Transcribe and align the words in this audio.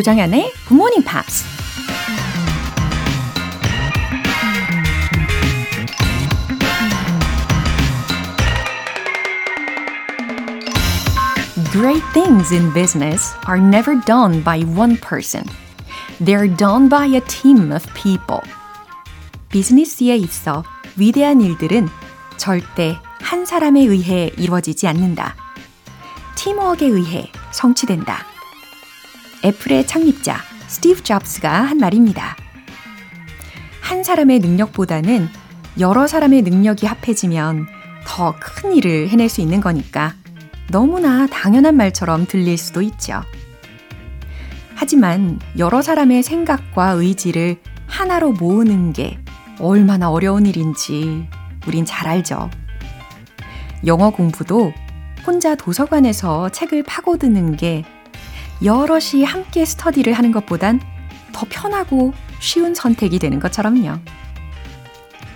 조장현의 0.00 0.54
Good 0.66 0.74
Morning 0.74 1.04
Pops. 1.04 1.44
Great 11.70 12.02
things 12.14 12.50
in 12.50 12.72
business 12.72 13.34
are 13.46 13.60
never 13.60 14.00
done 14.06 14.42
by 14.42 14.62
one 14.74 14.96
person. 14.96 15.44
They're 16.18 16.48
done 16.48 16.88
by 16.88 17.14
a 17.14 17.20
team 17.26 17.70
of 17.70 17.86
people. 17.92 18.40
비즈니스에 19.50 20.16
있어 20.16 20.64
위대한 20.96 21.42
일들은 21.42 21.88
절대 22.38 22.96
한 23.20 23.44
사람에 23.44 23.82
의해 23.82 24.30
이루어지지 24.38 24.86
않는다. 24.86 25.36
팀워크에 26.36 26.88
의해 26.88 27.30
성취된다. 27.50 28.29
애플의 29.44 29.86
창립자 29.86 30.36
스티브 30.68 31.02
잡스가 31.02 31.50
한 31.62 31.78
말입니다. 31.78 32.36
한 33.80 34.04
사람의 34.04 34.40
능력보다는 34.40 35.28
여러 35.78 36.06
사람의 36.06 36.42
능력이 36.42 36.86
합해지면 36.86 37.66
더 38.06 38.34
큰 38.40 38.74
일을 38.74 39.08
해낼 39.08 39.28
수 39.28 39.40
있는 39.40 39.60
거니까 39.60 40.14
너무나 40.70 41.26
당연한 41.26 41.76
말처럼 41.76 42.26
들릴 42.26 42.58
수도 42.58 42.82
있죠. 42.82 43.22
하지만 44.74 45.38
여러 45.58 45.82
사람의 45.82 46.22
생각과 46.22 46.90
의지를 46.90 47.56
하나로 47.86 48.32
모으는 48.32 48.92
게 48.92 49.18
얼마나 49.58 50.10
어려운 50.10 50.46
일인지 50.46 51.26
우린 51.66 51.84
잘 51.84 52.08
알죠. 52.08 52.50
영어 53.86 54.10
공부도 54.10 54.72
혼자 55.26 55.54
도서관에서 55.54 56.50
책을 56.50 56.82
파고드는 56.84 57.56
게 57.56 57.84
여럿이 58.62 59.24
함께 59.24 59.64
스터디를 59.64 60.12
하는 60.12 60.32
것보단 60.32 60.80
더 61.32 61.46
편하고 61.48 62.12
쉬운 62.40 62.74
선택이 62.74 63.18
되는 63.18 63.40
것처럼요. 63.40 63.98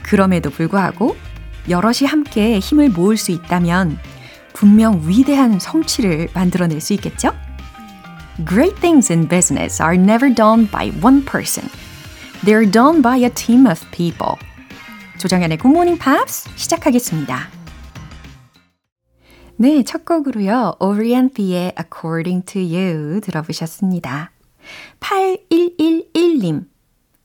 그럼에도 0.02 0.50
불구하고 0.50 1.16
여럿이 1.68 2.06
함께 2.06 2.58
힘을 2.58 2.90
모을 2.90 3.16
수 3.16 3.32
있다면 3.32 3.98
분명 4.52 5.02
위대한 5.04 5.58
성취를 5.58 6.28
만들어낼 6.34 6.80
수 6.80 6.92
있겠죠? 6.94 7.32
Great 8.46 8.80
things 8.80 9.12
in 9.12 9.28
business 9.28 9.82
are 9.82 9.96
never 9.96 10.32
done 10.32 10.68
by 10.70 10.92
one 11.02 11.24
person. 11.24 11.68
They're 12.44 12.70
done 12.70 13.00
by 13.00 13.24
a 13.24 13.30
team 13.30 13.66
of 13.66 13.80
people. 13.90 14.36
조정연의 15.18 15.58
Good 15.58 15.74
Morning 15.74 15.98
Pops 15.98 16.48
시작하겠습니다. 16.56 17.63
네, 19.56 19.84
첫 19.84 20.04
곡으로요. 20.04 20.74
Orienth의 20.80 21.74
According 21.78 22.44
to 22.44 22.60
You 22.60 23.20
들어보셨습니다. 23.20 24.32
8111님. 24.98 26.66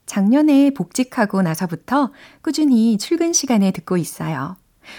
작년에 0.06 0.70
복직하고 0.72 1.42
나서부터 1.42 2.12
꾸준히 2.44 3.00
출근 3.00 3.34
시간에 3.34 3.72
듣고 3.72 3.98
있어요. 3.98 4.58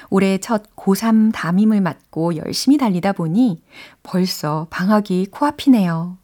올해 0.09 0.39
첫 0.39 0.75
고3 0.75 1.33
담임을 1.33 1.81
맡고 1.81 2.37
열심히 2.37 2.77
달리다 2.77 3.13
보니 3.13 3.63
벌써 4.03 4.67
방학이 4.71 5.27
코앞이네요. 5.31 6.19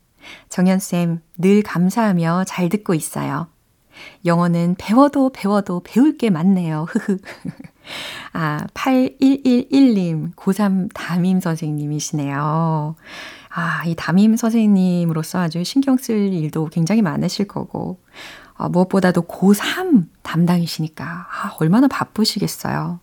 정연쌤, 0.49 1.21
늘 1.39 1.63
감사하며 1.63 2.45
잘 2.49 2.69
듣고 2.69 2.95
있어요. 2.95 3.47
영어는 4.25 4.77
배워도 4.79 5.31
배워도 5.33 5.83
배울 5.85 6.17
게 6.17 6.31
많네요. 6.31 6.87
흐흐. 6.89 7.19
아, 8.33 8.67
8111님, 8.75 10.35
고3 10.35 10.91
담임 10.93 11.41
선생님이시네요. 11.41 12.97
아, 13.51 13.83
이 13.87 13.95
담임 13.97 14.37
선생님으로서 14.37 15.41
아주 15.41 15.65
신경 15.65 15.97
쓸 15.97 16.33
일도 16.33 16.67
굉장히 16.67 17.03
많으실 17.03 17.47
거고, 17.49 17.99
아, 18.55 18.69
무엇보다도 18.69 19.23
고3 19.23 20.07
담당이시니까, 20.23 21.05
아, 21.05 21.55
얼마나 21.61 21.89
바쁘시겠어요. 21.89 23.01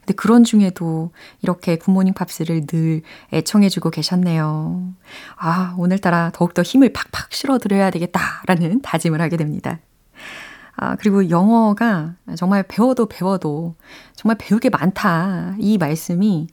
근데 0.00 0.14
그런 0.14 0.44
중에도 0.44 1.12
이렇게 1.42 1.76
굿모닝 1.76 2.14
팝스를 2.14 2.66
늘 2.66 3.02
애청해주고 3.32 3.90
계셨네요. 3.90 4.94
아, 5.36 5.74
오늘따라 5.78 6.30
더욱더 6.32 6.62
힘을 6.62 6.92
팍팍 6.92 7.32
실어드려야 7.32 7.90
되겠다라는 7.90 8.82
다짐을 8.82 9.20
하게 9.20 9.36
됩니다. 9.36 9.78
아, 10.76 10.96
그리고 10.96 11.30
영어가 11.30 12.14
정말 12.36 12.62
배워도 12.62 13.06
배워도 13.06 13.74
정말 14.14 14.36
배울 14.38 14.60
게 14.60 14.68
많다. 14.68 15.54
이 15.58 15.78
말씀이 15.78 16.48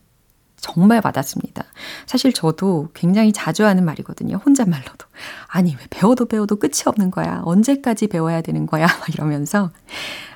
정말 0.56 1.02
받았습니다. 1.02 1.62
사실 2.06 2.32
저도 2.32 2.88
굉장히 2.94 3.32
자주 3.32 3.66
하는 3.66 3.84
말이거든요. 3.84 4.36
혼잣말로도. 4.46 5.06
아니, 5.48 5.72
왜 5.78 5.86
배워도 5.90 6.24
배워도 6.26 6.56
끝이 6.56 6.84
없는 6.86 7.10
거야. 7.10 7.42
언제까지 7.44 8.06
배워야 8.06 8.40
되는 8.40 8.64
거야. 8.66 8.86
이러면서. 9.12 9.70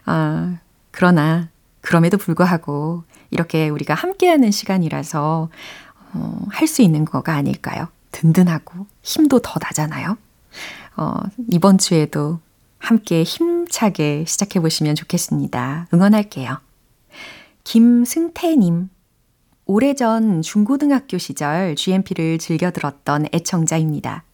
아, 0.04 0.58
그러나 0.90 1.48
그럼에도 1.80 2.18
불구하고 2.18 3.04
이렇게 3.30 3.68
우리가 3.70 3.94
함께하는 3.94 4.50
시간이라서 4.50 5.48
어, 6.14 6.42
할 6.50 6.68
수 6.68 6.82
있는 6.82 7.04
거가 7.06 7.34
아닐까요? 7.34 7.88
든든하고 8.12 8.86
힘도 9.02 9.38
더 9.38 9.58
나잖아요. 9.62 10.18
어, 10.96 11.14
이번 11.50 11.78
주에도 11.78 12.40
함께 12.78 13.22
힘차게 13.22 14.24
시작해 14.26 14.60
보시면 14.60 14.94
좋겠습니다. 14.94 15.88
응원할게요. 15.92 16.58
김승태님. 17.64 18.88
오래전 19.66 20.40
중고등학교 20.40 21.18
시절 21.18 21.76
GMP를 21.76 22.38
즐겨 22.38 22.70
들었던 22.70 23.26
애청자입니다. 23.34 24.24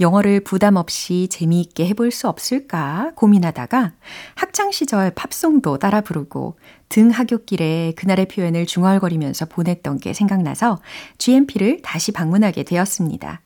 영어를 0.00 0.40
부담 0.40 0.76
없이 0.76 1.28
재미있게 1.30 1.86
해볼 1.88 2.10
수 2.10 2.28
없을까 2.28 3.12
고민하다가 3.14 3.92
학창시절 4.34 5.12
팝송도 5.14 5.78
따라 5.78 6.02
부르고 6.02 6.58
등 6.90 7.08
하굣길에 7.10 7.94
그날의 7.96 8.28
표현을 8.28 8.66
중얼거리면서 8.66 9.46
보냈던 9.46 9.98
게 9.98 10.12
생각나서 10.12 10.80
GMP를 11.16 11.80
다시 11.82 12.12
방문하게 12.12 12.64
되었습니다. 12.64 13.40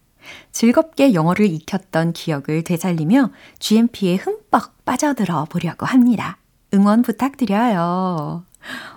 즐겁게 0.52 1.14
영어를 1.14 1.46
익혔던 1.46 2.12
기억을 2.12 2.62
되살리며 2.64 3.30
GMP에 3.58 4.16
흠뻑 4.16 4.84
빠져들어 4.84 5.46
보려고 5.46 5.86
합니다. 5.86 6.38
응원 6.74 7.02
부탁드려요. 7.02 8.44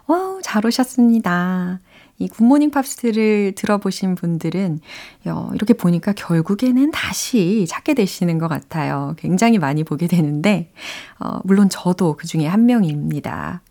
와, 0.07 0.39
잘 0.41 0.66
오셨습니다. 0.66 1.79
이 2.19 2.27
굿모닝 2.27 2.72
팝스를 2.72 3.53
들어보신 3.55 4.16
분들은 4.16 4.79
어, 5.25 5.49
이렇게 5.53 5.73
보니까 5.73 6.13
결국에는 6.13 6.91
다시 6.91 7.66
찾게 7.67 7.95
되시는 7.95 8.38
것 8.38 8.47
같아요. 8.47 9.16
굉장히 9.17 9.57
많이 9.57 9.83
보게 9.83 10.07
되는데, 10.07 10.72
어, 11.19 11.39
물론 11.43 11.69
저도 11.69 12.16
그 12.16 12.27
중에 12.27 12.45
한 12.47 12.66
명입니다. 12.66 13.61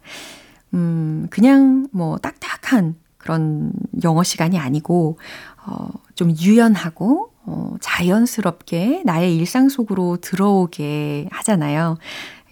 음, 0.74 1.28
그냥 1.30 1.88
뭐 1.92 2.18
딱딱한 2.18 2.96
그런 3.16 3.72
영어 4.02 4.24
시간이 4.24 4.58
아니고, 4.58 5.18
어, 5.66 5.88
좀 6.14 6.30
유연하고, 6.30 7.32
어, 7.44 7.76
자연스럽게 7.80 9.02
나의 9.04 9.36
일상 9.36 9.68
속으로 9.68 10.18
들어오게 10.20 11.28
하잖아요. 11.30 11.98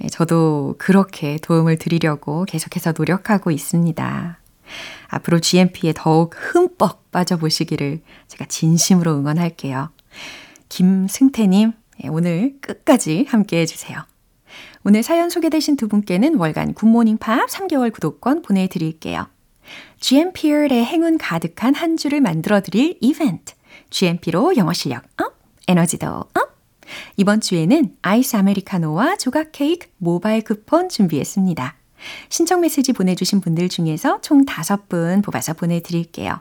예, 0.03 0.09
저도 0.09 0.75
그렇게 0.79 1.39
도움을 1.43 1.79
드리려고 1.79 2.45
계속해서 2.45 2.95
노력하고 2.97 3.51
있습니다. 3.51 4.39
앞으로 5.09 5.41
GMP에 5.41 5.93
더욱 5.97 6.35
흠뻑 6.37 7.11
빠져보시기를 7.11 8.01
제가 8.29 8.45
진심으로 8.47 9.17
응원할게요. 9.17 9.91
김승태님, 10.69 11.73
예, 12.05 12.09
오늘 12.09 12.57
끝까지 12.61 13.27
함께 13.29 13.61
해주세요. 13.61 14.05
오늘 14.85 15.03
사연 15.03 15.29
소개되신 15.29 15.77
두 15.77 15.89
분께는 15.89 16.37
월간 16.37 16.75
굿모닝 16.75 17.19
팝스 17.19 17.49
3개월 17.49 17.93
구독권 17.93 18.43
보내드릴게요. 18.43 19.27
GMP의 20.01 20.71
행운 20.85 21.19
가득한 21.19 21.75
한 21.75 21.97
주를 21.97 22.21
만들어 22.21 22.61
드릴 22.61 22.97
이벤트. 23.01 23.55
GMP로 23.91 24.57
영어 24.57 24.73
실력 24.73 25.05
up, 25.21 25.35
에너지도 25.69 26.07
up. 26.07 26.31
이번 27.17 27.41
주에는 27.41 27.97
아이스 28.03 28.37
아메리카노와 28.37 29.17
조각 29.17 29.53
케이크 29.53 29.89
모바일 29.99 30.43
쿠폰 30.43 30.89
준비했습니다. 30.89 31.77
신청 32.29 32.61
메시지 32.61 32.93
보내주신 32.93 33.41
분들 33.41 33.69
중에서 33.69 34.21
총 34.23 34.45
5분 34.45 35.23
뽑아서 35.23 35.53
보내드릴게요. 35.53 36.41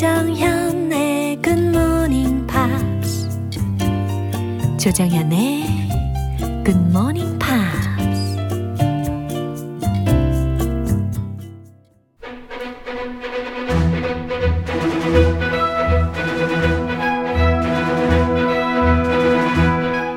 조정현의 0.00 1.42
굿모닝 1.42 2.46
팝스 2.46 3.28
조정현의 4.78 5.66
Good 6.64 6.80
Morning 6.88 7.38
Pops. 7.38 8.36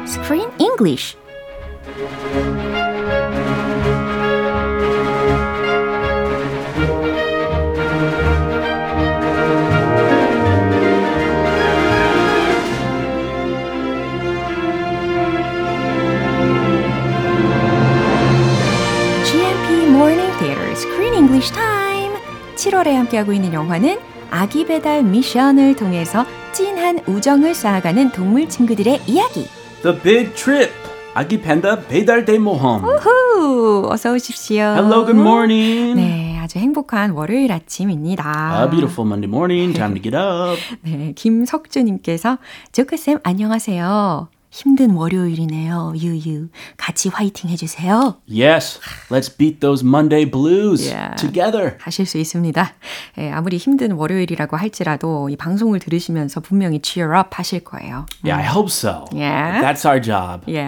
Screen 0.07 0.49
English. 0.59 1.17
함께하고 23.14 23.32
있는 23.32 23.52
영화는 23.52 23.98
아기 24.30 24.66
배달 24.66 25.02
미션을 25.04 25.76
통해서 25.76 26.24
찐한 26.52 27.00
우정을 27.06 27.54
쌓아가는 27.54 28.10
동물 28.10 28.48
친구들의 28.48 29.02
이야기. 29.06 29.46
The 29.82 29.98
Big 30.00 30.34
Trip. 30.34 30.72
아기 31.14 31.40
팬다 31.40 31.80
배달 31.82 32.24
대모험. 32.24 32.82
후, 32.84 33.86
어서 33.88 34.12
오십시오. 34.12 34.62
Hello, 34.62 35.04
good 35.04 35.18
morning. 35.20 35.94
네, 35.94 36.38
아주 36.40 36.58
행복한 36.58 37.10
월요일 37.10 37.52
아침입니다. 37.52 38.62
A 38.64 38.70
beautiful 38.70 39.06
Monday 39.06 39.28
morning. 39.30 39.72
Time 39.72 39.94
to 39.94 40.02
get 40.02 40.16
up. 40.16 40.58
네, 40.82 41.12
김석주님께서 41.14 42.38
조크쌤 42.72 43.20
안녕하세요. 43.22 44.28
힘든 44.54 44.92
월요일이네요. 44.92 45.94
유유. 45.96 46.46
같이 46.76 47.08
화이팅 47.08 47.50
해주세요. 47.50 48.18
Yes, 48.30 48.78
let's 49.10 49.28
beat 49.36 49.58
those 49.58 49.84
Monday 49.84 50.24
blues 50.24 50.86
Yeah. 50.88 51.16
together. 51.20 51.76
하실 51.80 52.06
수 52.06 52.18
있습니다. 52.18 52.72
예, 53.18 53.32
아무리 53.32 53.56
힘든 53.56 53.90
월요일이라고 53.90 54.56
할지라도 54.56 55.28
이 55.28 55.34
방송을 55.36 55.80
들으시면서 55.80 56.38
분명히 56.38 56.78
cheer 56.80 57.18
up 57.18 57.30
하실 57.32 57.64
거예요. 57.64 58.06
Yeah, 58.24 58.36
I 58.40 58.44
hope 58.48 58.68
so. 58.70 59.06
Yeah. 59.12 59.60
That's 59.60 59.84
our 59.84 60.00
job. 60.00 60.44
예. 60.48 60.62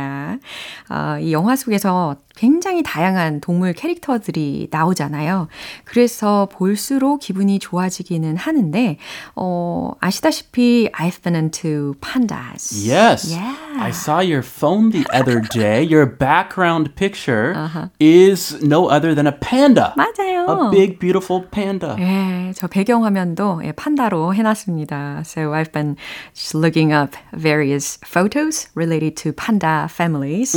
어, 0.90 1.18
이 1.20 1.32
영화 1.32 1.54
속에서 1.54 2.16
굉장히 2.36 2.82
다양한 2.82 3.40
동물 3.40 3.72
캐릭터들이 3.72 4.68
나오잖아요. 4.70 5.48
그래서 5.84 6.48
볼수록 6.52 7.20
기분이 7.20 7.58
좋아지기는 7.58 8.36
하는데, 8.36 8.98
어, 9.34 9.92
아시다시피 10.00 10.90
I've 10.94 11.22
been 11.22 11.34
into 11.34 11.94
pandas. 12.00 12.86
Yes. 12.88 13.32
Yeah. 13.34 13.56
I 13.80 13.90
saw 13.90 14.20
your 14.20 14.42
phone 14.42 14.90
the 14.92 15.04
other 15.12 15.40
day. 15.40 15.82
Your 15.82 16.06
background 16.06 16.94
picture 16.94 17.54
Uh-huh. 17.56 17.88
is 17.98 18.62
no 18.62 18.88
other 18.88 19.14
than 19.14 19.26
a 19.26 19.32
panda. 19.32 19.94
맞아요. 19.96 20.46
A 20.46 20.70
big, 20.70 20.98
beautiful 20.98 21.42
panda. 21.50 21.96
예, 21.98 22.52
저 22.54 22.66
배경화면도 22.68 23.62
예, 23.64 23.72
판다로 23.72 24.34
해놨습니다. 24.34 25.22
So 25.24 25.52
I've 25.52 25.72
been 25.72 25.96
just 26.34 26.54
looking 26.56 26.92
up 26.92 27.16
various 27.32 27.98
photos 28.04 28.68
related 28.76 29.16
to 29.22 29.32
panda 29.32 29.88
families. 29.90 30.54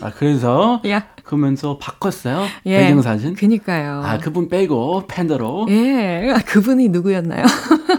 아, 0.00 0.10
그래서 0.10 0.80
Yeah. 0.84 0.93
Yeah. 0.94 1.13
그러면서 1.24 1.78
바꿨어요. 1.78 2.44
예, 2.66 2.78
배경 2.78 3.00
사진. 3.02 3.34
그니까요. 3.34 4.02
아, 4.04 4.18
그분 4.18 4.48
빼고 4.48 5.04
팬더로. 5.08 5.66
예, 5.70 6.30
아, 6.34 6.38
그분이 6.44 6.88
누구였나요? 6.90 7.44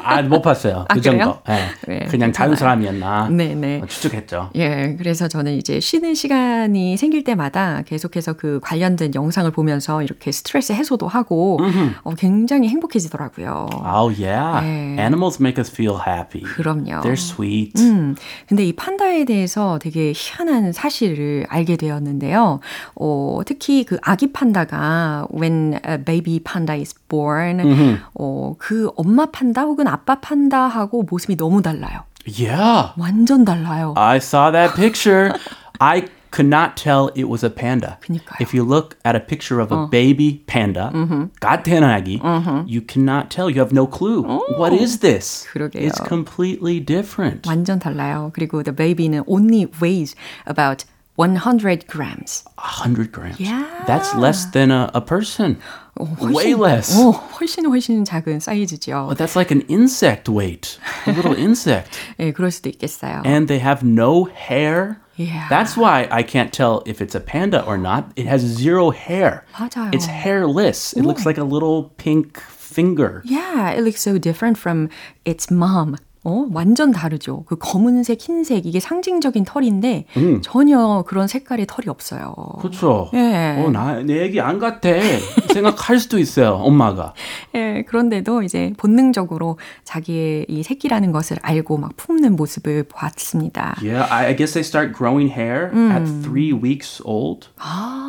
아, 0.04 0.22
못 0.22 0.42
봤어요. 0.42 0.86
아, 0.88 0.94
그 0.94 1.02
그래요? 1.02 1.20
정도. 1.20 1.40
예. 1.50 1.60
네, 1.88 2.06
그냥 2.10 2.32
다른. 2.32 2.56
사람이었나. 2.56 3.30
네네. 3.30 3.82
어, 3.84 3.86
추측했죠. 3.86 4.52
예, 4.56 4.96
그래서 4.98 5.28
저는 5.28 5.54
이제 5.56 5.80
쉬는 5.80 6.14
시간이 6.14 6.96
생길 6.96 7.24
때마다 7.24 7.82
계속해서 7.86 8.34
그 8.34 8.60
관련된 8.64 9.14
영상을 9.14 9.50
보면서 9.52 10.02
이렇게 10.04 10.32
스트레스 10.32 10.72
해소도 10.72 11.08
하고 11.08 11.60
어, 12.04 12.14
굉장히 12.16 12.70
행복해지더라고요. 12.70 13.68
Oh, 13.74 14.14
yeah. 14.24 14.62
네. 14.66 14.96
Animals 15.02 15.42
make 15.42 15.60
us 15.60 15.70
feel 15.72 15.98
happy. 16.08 16.44
그럼요. 16.44 17.02
They're 17.02 17.14
sweet. 17.14 17.82
음, 17.82 18.16
근데 18.48 18.66
이 18.66 18.74
판다에 18.74 19.26
대해서 19.26 19.80
되게 19.82 20.14
희한한 20.16 20.72
사실을 20.72 21.46
알게 21.50 21.76
되었는데요. 21.78 22.60
어, 22.96 23.15
특히 23.46 23.84
그 23.84 23.98
아기 24.02 24.32
판다가 24.32 25.28
when 25.34 25.80
a 25.86 25.98
baby 25.98 26.40
panda 26.40 26.74
is 26.80 26.94
born, 27.08 28.00
어, 28.14 28.56
그 28.58 28.90
엄마 28.96 29.26
판다 29.28 29.64
혹은 29.64 29.88
아빠 29.88 30.20
판다하고 30.20 31.04
모습이 31.04 31.36
너무 31.38 31.62
달라요. 31.62 32.04
Yeah. 32.26 32.94
완전 32.98 33.46
달라요. 33.46 33.94
I 33.96 34.18
saw 34.18 34.52
that 34.52 34.76
picture. 34.76 35.32
I 35.80 36.08
could 36.32 36.50
not 36.50 36.76
tell 36.76 37.12
it 37.16 37.30
was 37.30 37.46
a 37.46 37.50
panda. 37.50 37.98
그니까요. 38.02 38.42
If 38.42 38.54
you 38.54 38.64
look 38.66 38.98
at 39.06 39.16
a 39.16 39.20
picture 39.20 39.62
of 39.62 39.72
a 39.72 39.88
baby 39.88 40.44
panda, 40.48 40.92
갓 41.40 41.64
태어난 41.64 41.92
아기, 41.92 42.20
you 42.68 42.82
cannot 42.82 43.30
tell. 43.30 43.50
You 43.50 43.62
have 43.62 43.72
no 43.72 43.88
clue. 43.88 44.24
What 44.58 44.74
is 44.74 45.00
this? 45.00 45.48
그러게요. 45.54 45.86
It's 45.88 46.02
completely 46.08 46.80
different. 46.84 47.48
완전 47.48 47.80
달라요. 47.80 48.32
그리고 48.34 48.64
the 48.64 48.76
baby는 48.76 49.24
only 49.28 49.68
weighs 49.80 50.16
about 50.46 50.84
100 51.17 51.87
grams. 51.87 52.45
100 52.57 53.13
grams. 53.13 53.39
Yeah. 53.39 53.85
That's 53.87 54.15
less 54.15 54.47
than 54.47 54.71
a, 54.71 54.91
a 54.95 55.01
person. 55.03 55.59
Way 55.99 56.55
less. 56.55 56.97
어, 56.97 57.13
훨씬 57.13 57.67
훨씬 57.67 58.05
작은 58.07 58.41
사이즈죠. 58.41 59.09
But 59.09 59.19
that's 59.19 59.37
like 59.37 59.51
an 59.51 59.61
insect 59.69 60.31
weight. 60.31 60.79
A 61.07 61.13
little 61.13 61.35
insect. 61.35 61.99
예, 62.19 62.33
그럴 62.33 62.51
수도 62.51 62.71
있겠어요. 62.71 63.21
And 63.27 63.49
they 63.49 63.59
have 63.59 63.83
no 63.83 64.25
hair. 64.25 64.99
Yeah. 65.17 65.47
That's 65.51 65.77
why 65.77 66.09
I 66.11 66.23
can't 66.23 66.53
tell 66.55 66.83
if 66.87 67.03
it's 67.03 67.15
a 67.15 67.21
panda 67.21 67.63
or 67.67 67.77
not. 67.77 68.13
It 68.17 68.25
has 68.27 68.41
zero 68.41 68.91
hair. 68.91 69.45
맞아요. 69.53 69.93
It's 69.93 70.07
hairless. 70.07 70.95
It 70.95 71.05
looks 71.05 71.27
like 71.27 71.37
a 71.37 71.45
little 71.45 71.93
pink 71.99 72.41
finger. 72.41 73.21
Yeah, 73.27 73.73
it 73.73 73.83
looks 73.83 74.01
so 74.01 74.17
different 74.17 74.57
from 74.57 74.89
its 75.27 75.51
mom. 75.51 75.99
어, 76.26 76.48
완전 76.52 76.92
다르죠. 76.92 77.44
그 77.46 77.56
검은색, 77.58 78.20
흰색 78.20 78.66
이게 78.66 78.80
상징적인 78.80 79.46
털인데 79.46 80.06
전혀 80.42 81.04
그런 81.08 81.28
색깔의 81.28 81.68
털이 81.68 81.88
없어요. 81.88 82.34
그렇죠. 82.60 83.10
예. 83.14 83.64
어, 83.64 83.70
나, 83.70 84.02
내 84.02 84.22
얘기 84.24 84.42
안 84.42 84.58
같아. 84.58 84.90
생각할 85.54 86.00
수도 86.00 86.18
있어요, 86.18 86.56
엄마가. 86.56 87.14
예, 87.54 87.84
그런데도 87.88 88.42
이제 88.44 88.74
본능적으로 88.78 89.58
자기의 89.84 90.48
이 90.50 90.64
새끼라는 90.64 91.12
것을 91.12 91.38
알고 91.42 91.78
막 91.78 91.96
품는 91.96 92.36
모습을 92.36 92.84
보았습니다. 92.90 93.76
Yeah, 93.82 94.12
I, 94.12 94.36
guess 94.36 94.54
they 94.54 94.66
start 94.66 94.94
growing 94.98 95.32
hair 95.32 95.72
at 95.92 96.06
three 96.24 96.52
weeks 96.52 97.02
old. 97.06 97.48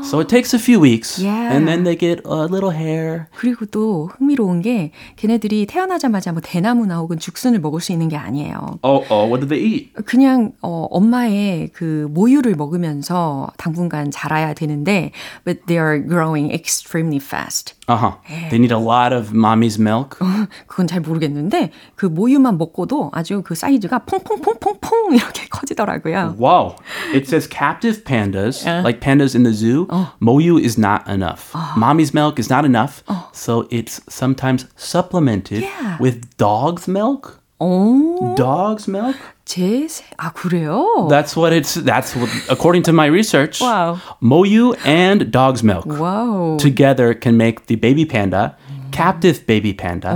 So 0.02 0.20
it 0.20 0.28
takes 0.28 0.54
a 0.54 0.58
few 0.58 0.80
weeks. 0.80 1.23
Yeah. 1.23 1.54
And 1.54 1.68
then 1.68 1.85
they 1.85 1.96
get 1.96 2.23
a 2.26 2.49
little 2.49 2.73
hair. 2.75 3.26
그리고 3.37 3.66
또 3.66 4.08
흥미로운 4.16 4.62
게 4.62 4.90
걔네들이 5.16 5.66
태어나자마자 5.66 6.32
뭐 6.32 6.40
대나무나 6.42 6.99
혹은 6.99 7.18
죽순을 7.18 7.61
먹을 7.61 7.80
수 7.80 7.92
있는 7.92 8.05
게 8.08 8.16
아니에요. 8.16 8.78
Oh, 8.82 9.04
oh, 9.10 9.26
what 9.28 9.40
do 9.40 9.46
they 9.48 9.60
eat? 9.62 9.92
그냥 10.06 10.52
어, 10.62 10.86
엄마의 10.90 11.70
그 11.72 12.08
모유를 12.10 12.54
먹으면서 12.56 13.48
당분간 13.56 14.10
자라야 14.10 14.54
되는데 14.54 15.12
but 15.44 15.66
they 15.66 15.78
are 15.78 15.98
growing 16.00 16.50
extremely 16.52 17.18
fast. 17.18 17.75
Uh 17.88 17.96
huh. 17.96 18.12
They 18.50 18.58
need 18.58 18.72
a 18.72 18.78
lot 18.78 19.12
of 19.14 19.32
mommy's 19.32 19.78
milk. 19.78 20.18
그건 20.66 20.86
잘 20.86 21.00
모르겠는데 21.00 21.70
그 21.94 22.06
모유만 22.06 22.58
먹고도 22.58 23.10
아주 23.14 23.42
그 23.44 23.54
사이즈가 23.54 24.00
퐁퐁퐁퐁퐁 24.00 25.14
이렇게 25.14 25.46
커지더라고요. 25.48 26.34
Wow. 26.38 26.76
It 27.14 27.26
says 27.28 27.46
captive 27.48 28.02
pandas, 28.04 28.64
like 28.82 29.00
pandas 29.00 29.34
in 29.36 29.44
the 29.44 29.52
zoo, 29.52 29.86
moyu 30.20 30.58
is 30.60 30.76
not 30.78 31.06
enough. 31.08 31.52
Mommy's 31.76 32.12
milk 32.12 32.38
is 32.40 32.50
not 32.50 32.64
enough. 32.64 33.04
So 33.32 33.66
it's 33.70 34.00
sometimes 34.08 34.66
supplemented 34.76 35.62
Yeah. 35.62 35.96
with 36.00 36.36
dog's 36.36 36.88
milk. 36.88 37.40
오, 37.59 38.33
Dog's 38.35 38.88
milk? 38.88 39.15
제, 39.45 39.85
세- 39.88 40.03
아, 40.17 40.31
그래요? 40.33 41.07
That's 41.09 41.35
what 41.38 41.53
it's, 41.53 41.75
that's 41.75 42.15
what, 42.15 42.29
according 42.50 42.83
to 42.83 42.91
my 42.93 43.05
research, 43.05 43.61
Wow. 43.61 43.97
moyu 44.21 44.73
and 44.85 45.29
dog's 45.31 45.61
milk 45.63 45.85
와우. 45.85 46.57
together 46.57 47.13
can 47.13 47.38
make 47.38 47.67
the 47.67 47.75
baby 47.75 48.05
panda, 48.05 48.55
captive 48.96 49.46
baby 49.46 49.72
panda, 49.76 50.10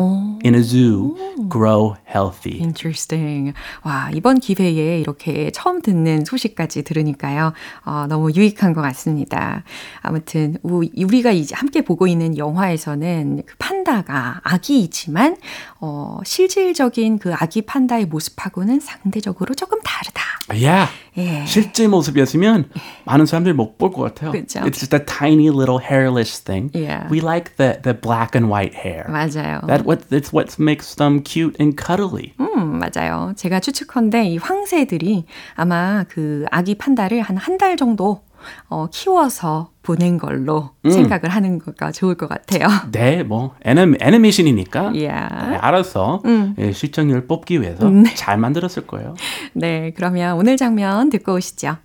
in 0.45 0.55
a 0.55 0.63
zoo 0.63 1.15
grow 1.49 1.97
healthy. 2.09 2.59
Interesting. 2.61 3.53
와, 3.85 4.11
이번 4.15 4.41
기회에 4.41 5.01
이렇게 5.01 5.51
처음 5.53 5.83
듣는 5.83 6.25
소식까지 6.25 6.83
들으니까요. 6.83 7.53
어, 7.85 8.07
너무 8.09 8.31
유익한 8.33 8.73
것 8.73 8.81
같습니다. 8.83 9.63
아무튼, 10.01 10.57
우- 10.63 10.85
우리가 10.97 11.33
이제 11.33 11.55
함께 11.55 11.83
보고 11.83 12.07
있는 12.07 12.37
영화에서는 12.39 13.43
그 13.47 13.55
판다가 13.59 14.41
아기이지만, 14.45 15.37
어, 15.81 16.19
실질적인 16.25 17.19
그 17.19 17.35
아기 17.35 17.63
판다의 17.63 18.07
모습하고는 18.07 18.81
상대적으로 18.81 19.55
조금 19.55 19.79
다르다. 19.85 20.21
Yeah. 20.53 20.91
예. 21.17 21.45
실제 21.47 21.87
모습이었으면 21.87 22.71
많은 23.05 23.27
사람들이 23.27 23.55
못 23.55 23.79
볼 23.79 23.93
것 23.93 24.03
같아요. 24.03 24.33
그쵸. 24.33 24.61
It's 24.61 24.79
just 24.81 24.93
a 24.95 25.05
tiny 25.05 25.49
little 25.49 25.79
hairless 25.79 26.41
thing. 26.43 26.71
Yeah. 26.75 27.07
We 27.11 27.21
like 27.21 27.57
the, 27.57 27.79
the 27.83 27.95
black 27.95 28.35
and 28.35 28.51
white 28.51 28.70
white 28.71 28.75
hair. 28.77 29.05
맞아요. 29.09 29.61
That 29.67 29.85
what 29.85 30.09
that's 30.09 30.33
what 30.33 30.57
makes 30.63 30.95
them 30.97 31.23
cute 31.25 31.57
and 31.61 31.77
cuddly. 31.77 32.35
음, 32.41 32.79
맞아요. 32.79 33.33
제가 33.37 33.61
추측컨대 33.61 34.27
이 34.29 34.37
황새들이 34.39 35.25
아마 35.57 36.05
그 36.09 36.45
아기 36.51 36.75
판다를 36.77 37.21
한 37.23 37.37
한 37.37 37.59
달 37.59 37.77
정도 37.77 38.23
어, 38.71 38.87
키워서 38.91 39.71
보낸 39.83 40.17
걸로 40.17 40.71
음. 40.87 40.91
생각을 40.91 41.29
하는 41.29 41.59
거가 41.59 41.93
좋을 41.93 42.15
것 42.15 42.27
같아요. 42.29 42.69
네, 42.91 43.23
뭐 43.23 43.55
애니, 43.65 43.97
애니메이션이니까 44.01 44.81
yeah. 44.95 45.51
네, 45.51 45.57
알아서 45.57 46.23
음. 46.25 46.55
예, 46.59 46.73
실적률 46.73 47.27
뽑기 47.27 47.61
위해서 47.61 47.89
네. 47.91 48.13
잘 48.17 48.39
만들었을 48.39 48.87
거예요. 48.87 49.15
네, 49.53 49.93
그러면 49.95 50.37
오늘 50.39 50.57
장면 50.57 51.11
듣고 51.11 51.35
오시죠. 51.35 51.77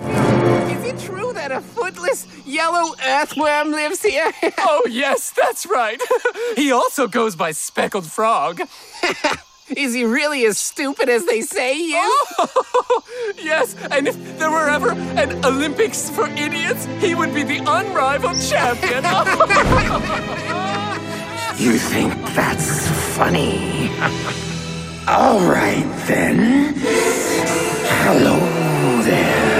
Is 0.00 0.84
it 0.86 0.96
true 0.98 1.21
that 1.42 1.50
a 1.50 1.60
footless 1.60 2.24
yellow 2.46 2.94
earthworm 3.04 3.72
lives 3.72 4.00
here? 4.02 4.30
oh, 4.58 4.86
yes, 4.88 5.32
that's 5.32 5.66
right. 5.66 6.00
he 6.56 6.70
also 6.70 7.08
goes 7.08 7.34
by 7.34 7.50
Speckled 7.50 8.06
Frog. 8.06 8.60
Is 9.76 9.94
he 9.94 10.04
really 10.04 10.44
as 10.44 10.58
stupid 10.58 11.08
as 11.08 11.24
they 11.26 11.40
say 11.40 11.74
he 11.74 11.94
is? 11.94 12.22
Oh, 12.38 13.02
yes, 13.42 13.74
and 13.90 14.06
if 14.06 14.38
there 14.38 14.50
were 14.50 14.68
ever 14.68 14.90
an 14.90 15.44
Olympics 15.46 16.10
for 16.10 16.28
idiots, 16.28 16.84
he 17.00 17.14
would 17.14 17.32
be 17.34 17.42
the 17.42 17.58
unrivaled 17.58 18.38
champion. 18.42 19.02
you 21.56 21.78
think 21.78 22.12
that's 22.34 22.86
funny? 23.16 23.88
All 25.08 25.40
right, 25.40 25.88
then. 26.06 26.74
Hello 28.04 28.36
there. 29.04 29.51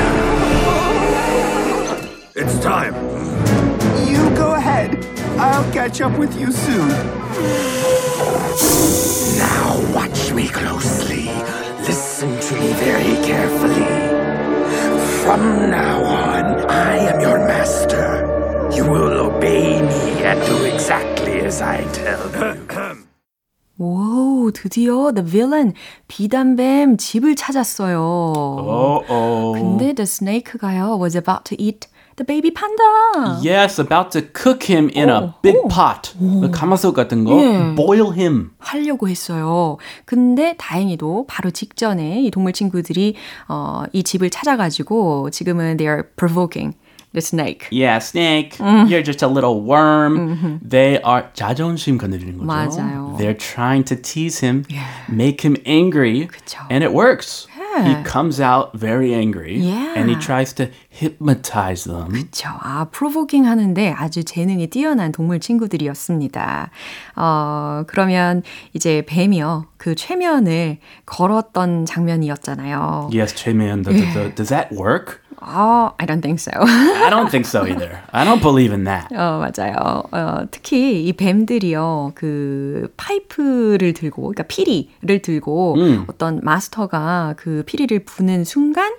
It's 2.35 2.59
time. 2.59 2.93
You 4.07 4.29
go 4.35 4.55
ahead. 4.55 5.05
I'll 5.37 5.69
catch 5.71 6.01
up 6.01 6.17
with 6.17 6.33
you 6.39 6.51
soon. 6.51 6.89
Now 9.37 9.79
watch 9.93 10.33
me 10.33 10.47
closely. 10.47 11.25
Listen 11.85 12.29
to 12.39 12.53
me 12.59 12.73
very 12.73 13.15
carefully. 13.25 13.87
From 15.23 15.69
now 15.69 16.03
on, 16.03 16.45
I 16.69 16.97
am 17.11 17.19
your 17.19 17.39
master. 17.39 18.25
You 18.73 18.83
will 18.89 19.13
obey 19.29 19.81
me 19.81 20.23
and 20.23 20.39
do 20.45 20.63
exactly 20.65 21.39
as 21.41 21.61
I 21.61 21.83
tell 21.93 22.23
you. 22.31 23.05
오, 23.79 24.49
드디어 24.51 25.11
the 25.13 25.21
villain 25.23 25.73
비단뱀 26.07 26.97
집을 26.97 27.35
찾았어요. 27.35 27.99
어 28.01 29.51
근데 29.53 29.93
the 29.93 30.03
snake가요 30.03 30.97
was 30.97 31.15
about 31.15 31.45
to 31.45 31.55
eat 31.61 31.87
the 32.16 32.24
baby 32.24 32.50
panda. 32.50 33.40
Yes, 33.42 33.78
about 33.78 34.10
to 34.12 34.22
cook 34.22 34.64
him 34.64 34.88
in 34.94 35.08
오, 35.08 35.12
a 35.12 35.34
big 35.42 35.56
오. 35.56 35.68
pot. 35.68 36.12
오. 36.20 36.50
가마솥 36.50 36.94
같은 36.94 37.24
거. 37.24 37.32
예. 37.40 37.74
Boil 37.74 38.12
him. 38.12 38.50
하려고 38.58 39.08
했어요. 39.08 39.78
근데 40.04 40.54
다행히도 40.58 41.26
바로 41.28 41.50
직전에 41.50 42.22
이 42.22 42.30
동물 42.30 42.52
친구들이 42.52 43.14
어, 43.48 43.84
이 43.92 44.02
집을 44.02 44.30
찾아가지고 44.30 45.30
지금은 45.30 45.76
they 45.76 45.88
are 45.88 46.02
provoking 46.16 46.76
the 47.12 47.20
snake. 47.20 47.68
Yeah, 47.70 47.98
snake. 47.98 48.56
Mm. 48.56 48.88
You're 48.88 49.02
just 49.02 49.22
a 49.22 49.28
little 49.28 49.60
worm. 49.60 50.16
Mm-hmm. 50.16 50.68
They 50.68 50.98
are 51.04 51.28
자존심 51.34 51.98
건드리는 51.98 52.38
거죠. 52.38 52.46
맞아요. 52.46 53.16
They're 53.18 53.36
trying 53.36 53.84
to 53.84 53.96
tease 53.96 54.40
him, 54.40 54.64
yeah. 54.70 54.88
make 55.10 55.44
him 55.44 55.56
angry, 55.66 56.26
그쵸. 56.28 56.64
and 56.70 56.82
it 56.82 56.92
works. 56.94 57.46
He 57.80 58.02
comes 58.04 58.40
out 58.40 58.70
very 58.74 59.14
angry 59.14 59.58
yeah. 59.58 59.94
and 59.96 60.10
he 60.10 60.16
tries 60.16 60.52
to 60.54 60.68
hypnotize 60.90 61.84
them. 61.84 62.12
그렇죠. 62.12 62.48
아, 62.60 62.86
프로보킹 62.90 63.46
하는데 63.46 63.90
아주 63.90 64.24
재능이 64.24 64.68
뛰어난 64.68 65.12
동물 65.12 65.40
친구들이었습니다. 65.40 66.70
어, 67.16 67.84
그러면 67.86 68.42
이제 68.74 69.02
뱀이요. 69.06 69.66
그 69.82 69.96
최면을 69.96 70.78
걸었던 71.06 71.86
장면이었잖아요. 71.86 73.10
Yes, 73.12 73.34
최면. 73.34 73.82
The, 73.82 73.92
the, 73.92 74.12
the, 74.12 74.34
does 74.36 74.48
that 74.50 74.70
work? 74.70 75.20
Oh, 75.42 75.92
I 75.98 76.06
don't 76.06 76.22
think 76.22 76.38
so. 76.38 76.52
I 76.54 77.10
don't 77.10 77.28
think 77.28 77.48
so 77.48 77.66
either. 77.66 77.98
I 78.12 78.24
don't 78.24 78.40
believe 78.40 78.72
in 78.72 78.84
that. 78.84 79.12
어, 79.12 79.42
맞아요. 79.42 80.04
어, 80.12 80.46
특히 80.52 81.04
이 81.04 81.12
뱀들이요, 81.12 82.12
그 82.14 82.94
파이프를 82.96 83.92
들고, 83.94 84.22
그러니까 84.22 84.44
피리를 84.44 85.20
들고 85.20 85.74
음. 85.78 86.04
어떤 86.06 86.38
마스터가 86.44 87.34
그 87.36 87.64
피리를 87.66 87.98
부는 88.04 88.44
순간 88.44 88.92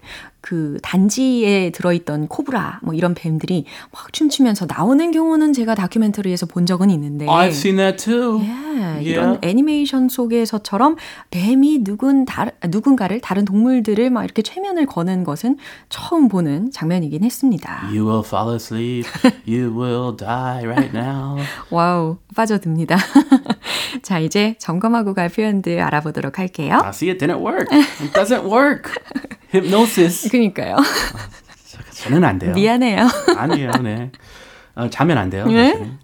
그 0.44 0.78
단지에 0.84 1.70
들어있던 1.70 2.28
코브라 2.28 2.82
뭐 2.84 2.94
이런 2.94 3.14
뱀들이 3.14 3.64
막 3.94 4.12
춤추면서 4.12 4.66
나오는 4.68 5.10
경우는 5.12 5.54
제가 5.54 5.74
다큐멘터리에서 5.74 6.48
본 6.48 6.66
적은 6.66 6.90
있는데 6.90 7.26
I've 7.28 7.52
seen 7.52 7.78
that 7.78 8.04
too. 8.04 8.40
Yeah, 8.40 8.74
yeah. 8.76 9.10
이런 9.10 9.40
애니메이션 9.42 10.10
속에서처럼 10.10 10.98
뱀이 11.32 11.86
누군 11.86 12.26
다, 12.26 12.48
누군가를 12.68 13.22
다른 13.22 13.46
동물들을 13.46 14.10
막 14.10 14.26
이렇게 14.26 14.42
최면을 14.42 14.86
거는 14.86 15.24
것은 15.24 15.56
처음 15.88 16.28
보는 16.28 16.72
장면이긴 16.72 17.24
했습니다. 17.24 17.86
You 17.86 18.06
will 18.06 18.26
fall 18.26 18.54
asleep. 18.54 19.08
You 19.48 19.72
will 19.72 20.18
die 20.18 20.66
right 20.66 20.92
now. 20.94 21.38
와우, 21.70 22.18
빠져듭니다. 22.36 22.98
자, 24.04 24.20
이제 24.20 24.56
점검하고 24.60 25.14
갈 25.14 25.30
표현들 25.30 25.80
알아보도록 25.80 26.38
할게요. 26.38 26.82
I 26.84 26.90
see 26.90 27.10
it 27.10 27.26
didn't 27.26 27.40
work. 27.42 27.74
It 27.74 28.12
doesn't 28.12 28.44
work. 28.44 28.92
Hypnosis. 29.54 30.30
그니까요. 30.30 30.78
저는 31.92 32.24
안 32.24 32.40
돼요. 32.40 32.54
미안해요. 32.54 33.08
아니에요, 33.38 33.72
네. 33.84 34.12
어, 34.76 34.90
자면 34.90 35.18
안 35.18 35.30
돼요. 35.30 35.46
네? 35.46 35.98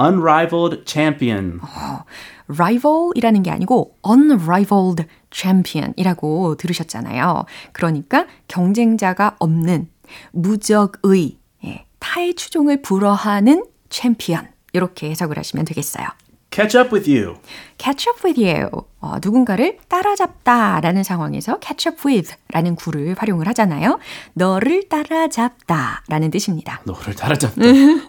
Unrivaled 0.00 0.84
champion. 0.86 1.60
어, 1.62 2.04
rival이라는 2.48 3.42
게 3.42 3.50
아니고 3.50 3.96
unrivaled 4.08 5.06
champion이라고 5.30 6.56
들으셨잖아요. 6.56 7.44
그러니까 7.72 8.26
경쟁자가 8.48 9.36
없는 9.38 9.88
무적의 10.32 11.38
예, 11.64 11.84
타의 11.98 12.34
추종을 12.34 12.80
불허하는 12.82 13.64
챔피언 13.90 14.48
이렇게 14.72 15.10
해석을 15.10 15.36
하시면 15.36 15.66
되겠어요. 15.66 16.06
Catch 16.50 16.76
up 16.78 16.94
with 16.94 17.10
you. 17.10 17.36
catch 17.78 18.08
up 18.08 18.26
with 18.26 18.40
you. 18.42 18.68
어, 19.00 19.16
누군가를 19.22 19.78
따라잡다 19.88 20.80
라는 20.80 21.02
상황에서 21.02 21.58
catch 21.62 21.88
up 21.88 22.08
with 22.08 22.34
라는 22.52 22.74
구를 22.74 23.14
활용을 23.18 23.46
하잖아요. 23.48 23.98
너를 24.34 24.88
따라잡다 24.88 26.02
라는 26.08 26.30
뜻입니다. 26.30 26.80
너를 26.84 27.14
따라잡다. 27.14 27.60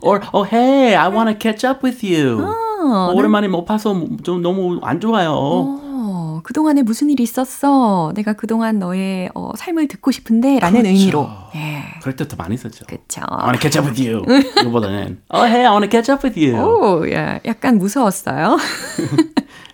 Or, 0.01 0.22
oh, 0.34 0.48
hey, 0.51 0.96
I 0.96 1.10
want 1.10 1.31
to 1.31 1.38
catch 1.39 1.65
up 1.67 1.86
with 1.86 2.05
you. 2.05 2.41
어, 2.43 3.12
오랜만에 3.13 3.48
못 3.48 3.65
봐서 3.65 3.93
좀 4.24 4.41
너무 4.41 4.79
안 4.84 5.00
좋아요. 5.00 5.31
어. 5.34 5.88
그동안에 6.43 6.84
무슨 6.84 7.10
일이 7.10 7.24
있었어? 7.24 8.12
내가 8.15 8.34
그동안 8.34 8.79
너의 8.79 9.29
어, 9.36 9.51
삶을 9.58 9.88
듣고 9.88 10.12
싶은데 10.12 10.60
라는 10.60 10.81
그렇죠. 10.81 10.98
의미로. 10.98 11.29
예. 11.55 11.84
그럴 12.01 12.15
때 12.15 12.27
더 12.27 12.36
많이 12.36 12.55
썼죠. 12.58 12.86
그쵸. 12.88 13.22
I 13.27 13.46
want 13.50 13.60
to 13.60 13.69
catch 13.69 13.77
up 13.79 13.88
with 13.89 14.01
you. 14.01 14.24
이거보다는 14.62 15.22
Oh, 15.34 15.46
hey, 15.46 15.65
I 15.65 15.72
want 15.72 15.88
to 15.88 15.89
catch 15.89 16.12
up 16.12 16.25
with 16.27 16.39
you. 16.39 16.55
오, 16.60 17.08
예. 17.10 17.39
약간 17.46 17.77
무서웠어요. 17.77 18.58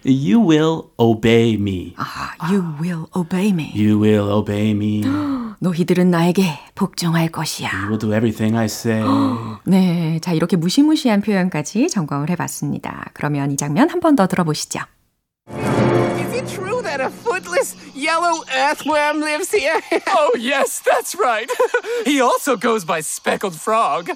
You 0.08 0.40
will 0.40 0.84
obey 1.00 1.56
me. 1.56 1.96
아, 1.98 2.36
you 2.52 2.64
will 2.80 3.06
obey 3.16 3.50
me. 3.50 3.72
You 3.76 4.00
will 4.00 4.30
obey 4.32 4.70
me. 4.72 5.02
너희들은 5.60 6.12
나에게 6.12 6.60
복종할 6.76 7.30
것이야. 7.30 7.70
You 7.74 7.86
will 7.88 7.98
do 7.98 8.10
everything 8.14 8.56
I 8.56 8.66
say. 8.66 9.02
네, 9.66 10.20
자 10.22 10.32
이렇게 10.32 10.58
무시무시한 10.58 11.22
표현까지 11.22 11.88
점검을 11.90 12.30
해봤습니다. 12.30 13.06
그러면 13.14 13.50
이 13.52 13.58
장면 13.58 13.90
한 13.90 14.00
번 14.00 14.16
더 14.16 14.28
들어보시죠. 14.28 14.80
Is 16.36 16.52
it 16.52 16.56
true 16.56 16.82
that 16.82 17.00
a 17.00 17.10
footless 17.10 17.78
yellow 17.96 18.44
earthworm 18.54 19.22
lives 19.22 19.52
here? 19.52 19.82
oh, 20.08 20.36
yes, 20.38 20.82
that's 20.82 21.16
right. 21.16 21.50
he 22.06 22.20
also 22.20 22.58
goes 22.58 22.84
by 22.84 23.00
Speckled 23.00 23.56
Frog. 23.56 24.10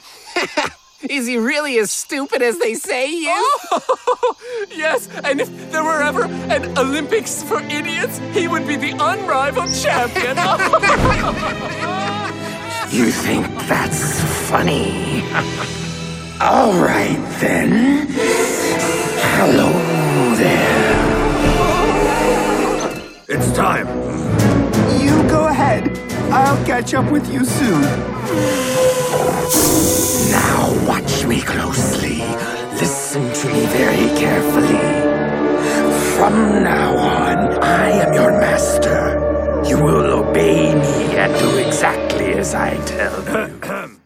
Is 1.09 1.27
he 1.27 1.37
really 1.37 1.79
as 1.79 1.93
stupid 1.93 2.41
as 2.41 2.59
they 2.59 2.73
say 2.73 3.07
he 3.09 3.27
is? 3.27 3.57
Oh, 3.71 4.35
yes, 4.69 5.07
and 5.23 5.39
if 5.39 5.71
there 5.71 5.81
were 5.81 6.01
ever 6.01 6.25
an 6.25 6.77
Olympics 6.77 7.41
for 7.41 7.61
idiots, 7.61 8.17
he 8.33 8.49
would 8.49 8.67
be 8.67 8.75
the 8.75 8.91
unrivaled 8.99 9.73
champion. 9.73 10.35
you 12.91 13.11
think 13.11 13.47
that's 13.69 14.21
funny? 14.49 15.23
All 16.41 16.73
right, 16.73 17.17
then. 17.39 18.07
Hello 18.09 19.71
there. 20.35 21.08
It's 23.29 23.51
time. 23.53 23.87
You 24.99 25.13
go 25.29 25.47
ahead. 25.47 25.83
I'll 26.31 26.57
catch 26.65 26.95
up 26.95 27.11
with 27.11 27.31
you 27.31 27.45
soon. 27.45 27.81
Now 30.31 30.73
watch 30.87 31.25
me 31.25 31.39
closely. 31.41 32.23
Listen 32.81 33.31
to 33.31 33.47
me 33.53 33.65
very 33.67 34.09
carefully. 34.17 34.81
From 36.17 36.63
now 36.63 36.97
on, 36.97 37.61
I 37.63 37.91
am 38.03 38.13
your 38.13 38.31
master. 38.31 38.99
You 39.69 39.77
will 39.77 40.09
obey 40.25 40.73
me 40.73 41.15
and 41.15 41.31
do 41.37 41.57
exactly 41.57 42.33
as 42.33 42.55
I 42.55 42.77
tell 42.85 43.13
you. 43.29 43.99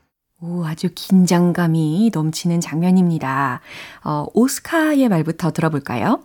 아주 0.66 0.90
긴장감이 0.94 2.12
넘치는 2.14 2.60
장면입니다. 2.60 3.62
어, 4.04 4.26
오스카의 4.34 5.08
말부터 5.08 5.52
들어볼까요? 5.52 6.20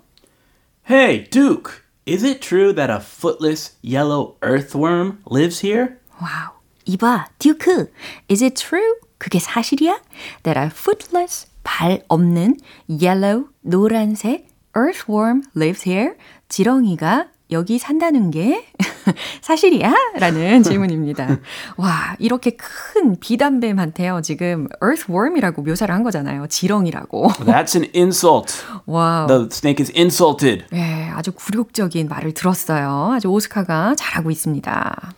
Hey, 0.89 1.29
Duke, 1.29 1.75
is 2.08 2.24
it 2.24 2.42
true 2.42 2.74
that 2.74 2.90
a 2.90 3.00
footless 3.00 3.78
yellow 3.82 4.36
earthworm 4.42 5.20
lives 5.26 5.66
here? 5.66 5.98
와우. 6.20 6.54
이봐, 6.86 7.28
듀크. 7.40 7.90
Is 8.30 8.44
it 8.44 8.56
true? 8.56 8.96
그게 9.18 9.40
사실이야? 9.40 10.02
That 10.44 10.60
a 10.60 10.68
footless, 10.68 11.48
발 11.64 12.04
없는, 12.10 12.58
yellow, 12.90 13.48
노란색, 13.62 14.48
earthworm 14.76 15.44
lives 15.56 15.88
here? 15.90 16.16
지렁이가 16.50 17.30
여기 17.51 17.79
산다는 17.79 18.31
게 18.31 18.67
사실이야? 19.41 19.93
라는 20.19 20.63
질문입니다. 20.63 21.39
와, 21.79 22.15
이렇게 22.19 22.51
큰 22.57 23.19
비단뱀한테요, 23.19 24.21
지금 24.23 24.69
earthworm이라고 24.83 25.63
묘사를 25.63 25.93
한 25.95 26.03
거잖아요. 26.03 26.47
지렁이라고. 26.49 27.29
That's 27.29 27.77
an 27.77 27.91
insult. 27.95 28.53
Wow. 28.87 29.27
The 29.27 29.49
snake 29.51 29.83
is 29.83 29.93
insulted. 29.97 30.65
네, 30.71 31.11
아주 31.15 31.33
굴욕적인 31.33 32.09
말을 32.09 32.35
들었어요. 32.35 33.13
아주 33.15 33.29
오스카가 33.29 33.95
잘하고 33.97 34.31
있습니다. 34.31 35.13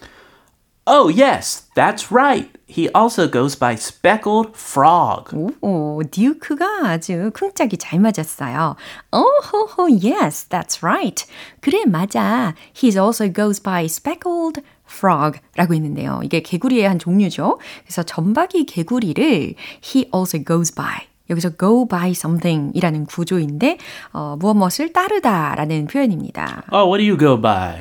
Oh, 0.92 1.06
yes, 1.06 1.68
that's 1.76 2.10
right. 2.10 2.50
He 2.66 2.90
also 2.90 3.28
goes 3.28 3.54
by 3.54 3.76
speckled 3.76 4.56
frog. 4.56 5.30
오, 5.62 6.02
듀크가 6.02 6.88
아주 6.88 7.30
쿵짝이 7.32 7.76
잘 7.76 8.00
맞았어요. 8.00 8.74
Oh, 9.12 9.68
oh, 9.78 9.86
yes, 9.86 10.48
that's 10.48 10.82
right. 10.82 11.24
그래, 11.60 11.84
맞아. 11.86 12.54
He 12.74 12.90
also 12.98 13.28
goes 13.28 13.60
by 13.62 13.84
speckled 13.84 14.62
frog 14.84 15.38
라고 15.54 15.74
있는데요. 15.74 16.22
이게 16.24 16.42
개구리의 16.42 16.88
한 16.88 16.98
종류죠. 16.98 17.60
그래서 17.84 18.02
점박이 18.02 18.66
개구리를 18.66 19.54
he 19.80 20.10
also 20.12 20.42
goes 20.44 20.74
by 20.74 21.06
여기서 21.30 21.50
go 21.58 21.86
by 21.86 22.10
something 22.10 22.72
이라는 22.74 23.06
구조인데, 23.06 23.78
어, 24.12 24.36
무엇 24.38 24.54
무엇을 24.54 24.92
따르다 24.92 25.54
라는 25.56 25.86
표현입니다. 25.86 26.64
Oh, 26.72 26.90
what 26.90 27.02
do 27.02 27.08
you 27.08 27.16
go 27.18 27.40
by? 27.40 27.80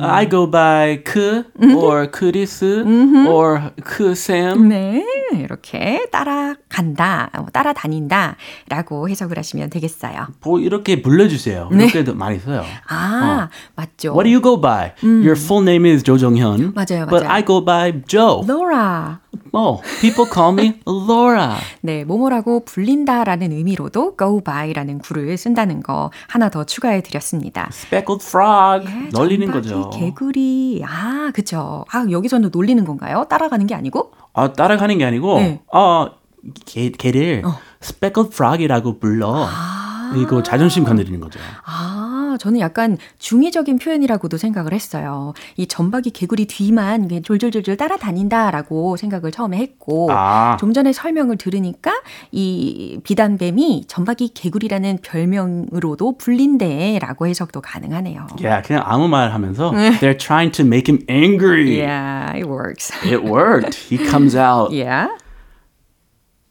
I 0.00 0.28
go 0.28 0.48
by 0.50 1.02
그 1.04 1.44
or 1.76 2.10
크리스 2.10 2.84
or 3.28 3.60
크샘. 3.84 4.68
네, 4.68 5.04
이렇게 5.34 6.06
따라간다, 6.12 7.30
뭐 7.36 7.46
따라다닌다 7.52 8.36
라고 8.68 9.08
해석을 9.08 9.36
하시면 9.38 9.70
되겠어요. 9.70 10.28
뭐 10.42 10.58
이렇게 10.60 11.02
불러주세요. 11.02 11.68
이렇게도 11.72 12.14
많이 12.14 12.38
써요. 12.38 12.64
아, 12.88 13.48
맞죠. 13.74 14.12
What 14.12 14.24
do 14.24 14.30
you 14.32 14.40
go 14.40 14.60
by? 14.60 14.92
Your 15.02 15.32
full 15.32 15.62
name 15.62 15.90
is 15.90 16.02
조정현. 16.02 16.72
맞아요, 16.74 17.06
But 17.06 17.24
맞아요. 17.24 17.28
I 17.30 17.44
go 17.44 17.64
by 17.64 18.02
Joe. 18.06 18.42
Laura. 18.46 19.18
Oh, 19.52 19.82
people 20.00 20.30
call 20.32 20.52
me 20.52 20.80
Laura. 20.86 21.56
네, 21.80 22.04
뭐뭐라고 22.04 22.64
불린다라는 22.64 23.52
의미로도 23.52 24.16
go 24.16 24.40
by라는 24.40 24.98
구를 24.98 25.36
쓴다는 25.36 25.82
거 25.82 26.10
하나 26.28 26.48
더 26.50 26.64
추가해 26.64 27.02
드렸습니다. 27.02 27.68
Speckled 27.72 28.24
frog. 28.24 28.86
예, 28.86 29.08
놀리는 29.12 29.50
거죠. 29.50 29.90
개구리. 29.90 30.82
아, 30.86 31.30
그쵸. 31.34 31.84
아, 31.90 32.06
여기서는 32.10 32.50
놀리는 32.52 32.84
건가요? 32.84 33.24
따라가는 33.28 33.66
게 33.66 33.74
아니고? 33.74 34.12
아, 34.32 34.52
따라가는 34.52 34.98
게 34.98 35.04
아니고, 35.04 35.38
네. 35.38 35.60
어, 35.72 36.06
걔, 36.64 36.90
걔를 36.90 37.42
speckled 37.82 38.32
frog이라고 38.34 38.98
불러. 38.98 39.46
이거 40.16 40.42
자존심 40.42 40.84
건드리는 40.84 41.20
거죠. 41.20 41.40
아, 41.64 42.36
저는 42.38 42.60
약간 42.60 42.96
중의적인 43.18 43.78
표현이라고도 43.78 44.36
생각을 44.36 44.72
했어요. 44.72 45.34
이 45.56 45.66
점박이 45.66 46.10
개구리 46.10 46.46
뒤만 46.46 47.08
졸졸졸졸 47.22 47.76
따라다닌다라고 47.76 48.96
생각을 48.96 49.30
처음에 49.30 49.58
했고, 49.58 50.08
아. 50.10 50.56
좀 50.58 50.72
전에 50.72 50.92
설명을 50.92 51.36
들으니까 51.36 51.92
이 52.32 53.00
비단뱀이 53.02 53.84
점박이 53.88 54.34
개구리라는 54.34 54.98
별명으로도 55.02 56.18
불린대라고 56.18 57.26
해석도 57.26 57.60
가능하네요. 57.60 58.26
야, 58.44 58.62
그냥 58.62 58.82
아무 58.86 59.08
말 59.08 59.32
하면서 59.32 59.72
they're 60.00 60.18
trying 60.18 60.52
to 60.52 60.64
make 60.64 60.92
him 60.92 61.04
angry. 61.08 61.78
Yeah, 61.78 62.32
it 62.36 62.46
works. 62.48 62.92
It 63.04 63.22
worked. 63.24 63.74
He 63.74 63.98
comes 63.98 64.36
out. 64.36 64.72
Yeah. 64.72 65.08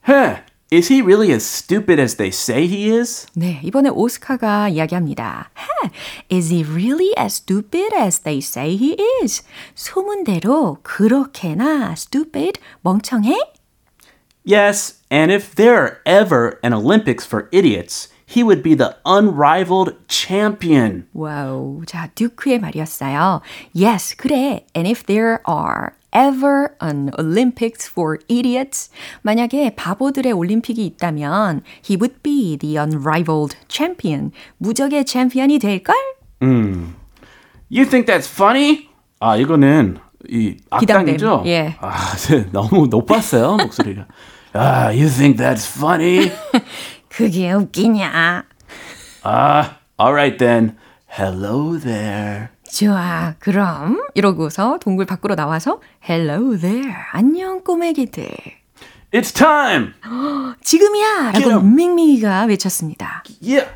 Huh. 0.01 0.37
Is 0.70 0.88
he 0.88 1.02
really 1.02 1.30
as 1.30 1.44
stupid 1.44 2.00
as 2.00 2.16
they 2.16 2.30
say 2.30 2.66
he 2.66 2.90
is? 2.90 3.26
네, 3.36 3.60
이번에 3.62 3.90
오스카가 3.90 4.70
이야기합니다. 4.70 5.50
Huh, 5.54 5.90
is 6.28 6.50
he 6.50 6.64
really 6.64 7.12
as 7.16 7.34
stupid 7.34 7.94
as 7.94 8.20
they 8.20 8.38
say 8.38 8.74
he 8.74 8.96
is? 9.22 9.42
소문대로 9.76 10.78
그렇게나 10.82 11.92
stupid, 11.92 12.58
멍청해? 12.82 13.36
Yes, 14.44 15.00
and 15.10 15.30
if 15.30 15.54
there 15.54 15.76
are 15.76 16.00
ever 16.04 16.58
an 16.62 16.74
Olympics 16.74 17.24
for 17.24 17.48
idiots, 17.52 18.08
he 18.26 18.42
would 18.42 18.62
be 18.62 18.74
the 18.74 18.96
unrivaled 19.06 19.94
champion. 20.08 21.06
와우, 21.14 21.84
자, 21.86 22.10
듀크의 22.14 22.58
말이었어요. 22.58 23.42
Yes, 23.74 24.16
그래. 24.16 24.66
And 24.74 24.88
if 24.88 25.04
there 25.06 25.40
are 25.46 25.92
ever 26.11 26.75
an 26.81 27.11
Olympics 27.19 27.89
for 27.89 28.19
idiots, 28.29 28.89
만약에 29.21 29.75
바보들의 29.75 30.31
올림픽이 30.31 30.85
있다면 30.85 31.61
he 31.87 31.95
would 31.95 32.21
be 32.23 32.57
the 32.57 32.77
unrivaled 32.77 33.55
champion. 33.67 34.31
무적의 34.57 35.05
챔피언이 35.05 35.59
될걸? 35.59 35.95
You 36.41 37.85
think 37.85 38.05
that's 38.05 38.27
funny? 38.27 38.89
아, 39.19 39.35
이거는 39.35 39.97
이 40.29 40.57
악당이죠? 40.69 41.43
예. 41.45 41.75
아, 41.79 42.15
너무 42.51 42.87
높았어요, 42.87 43.57
목소리가. 43.57 44.07
아, 44.53 44.87
you 44.87 45.07
think 45.07 45.37
that's 45.37 45.67
funny? 45.67 46.31
그게 47.07 47.53
웃기냐? 47.53 48.43
아, 49.23 49.75
all 49.99 50.13
right 50.13 50.37
then. 50.37 50.75
Hello 51.11 51.77
there. 51.77 52.49
좋아, 52.71 53.33
그럼 53.39 54.01
이러고서 54.13 54.77
동굴 54.79 55.05
밖으로 55.05 55.35
나와서 55.35 55.81
Hello 56.07 56.57
there, 56.57 56.93
안녕 57.11 57.61
꼬맹이들. 57.63 58.27
It's 59.11 59.33
time. 59.35 59.93
지금이야! 60.63 61.31
라고. 61.33 61.61
밍밍이가 61.61 62.43
외쳤습니다. 62.45 63.23
Yeah. 63.41 63.67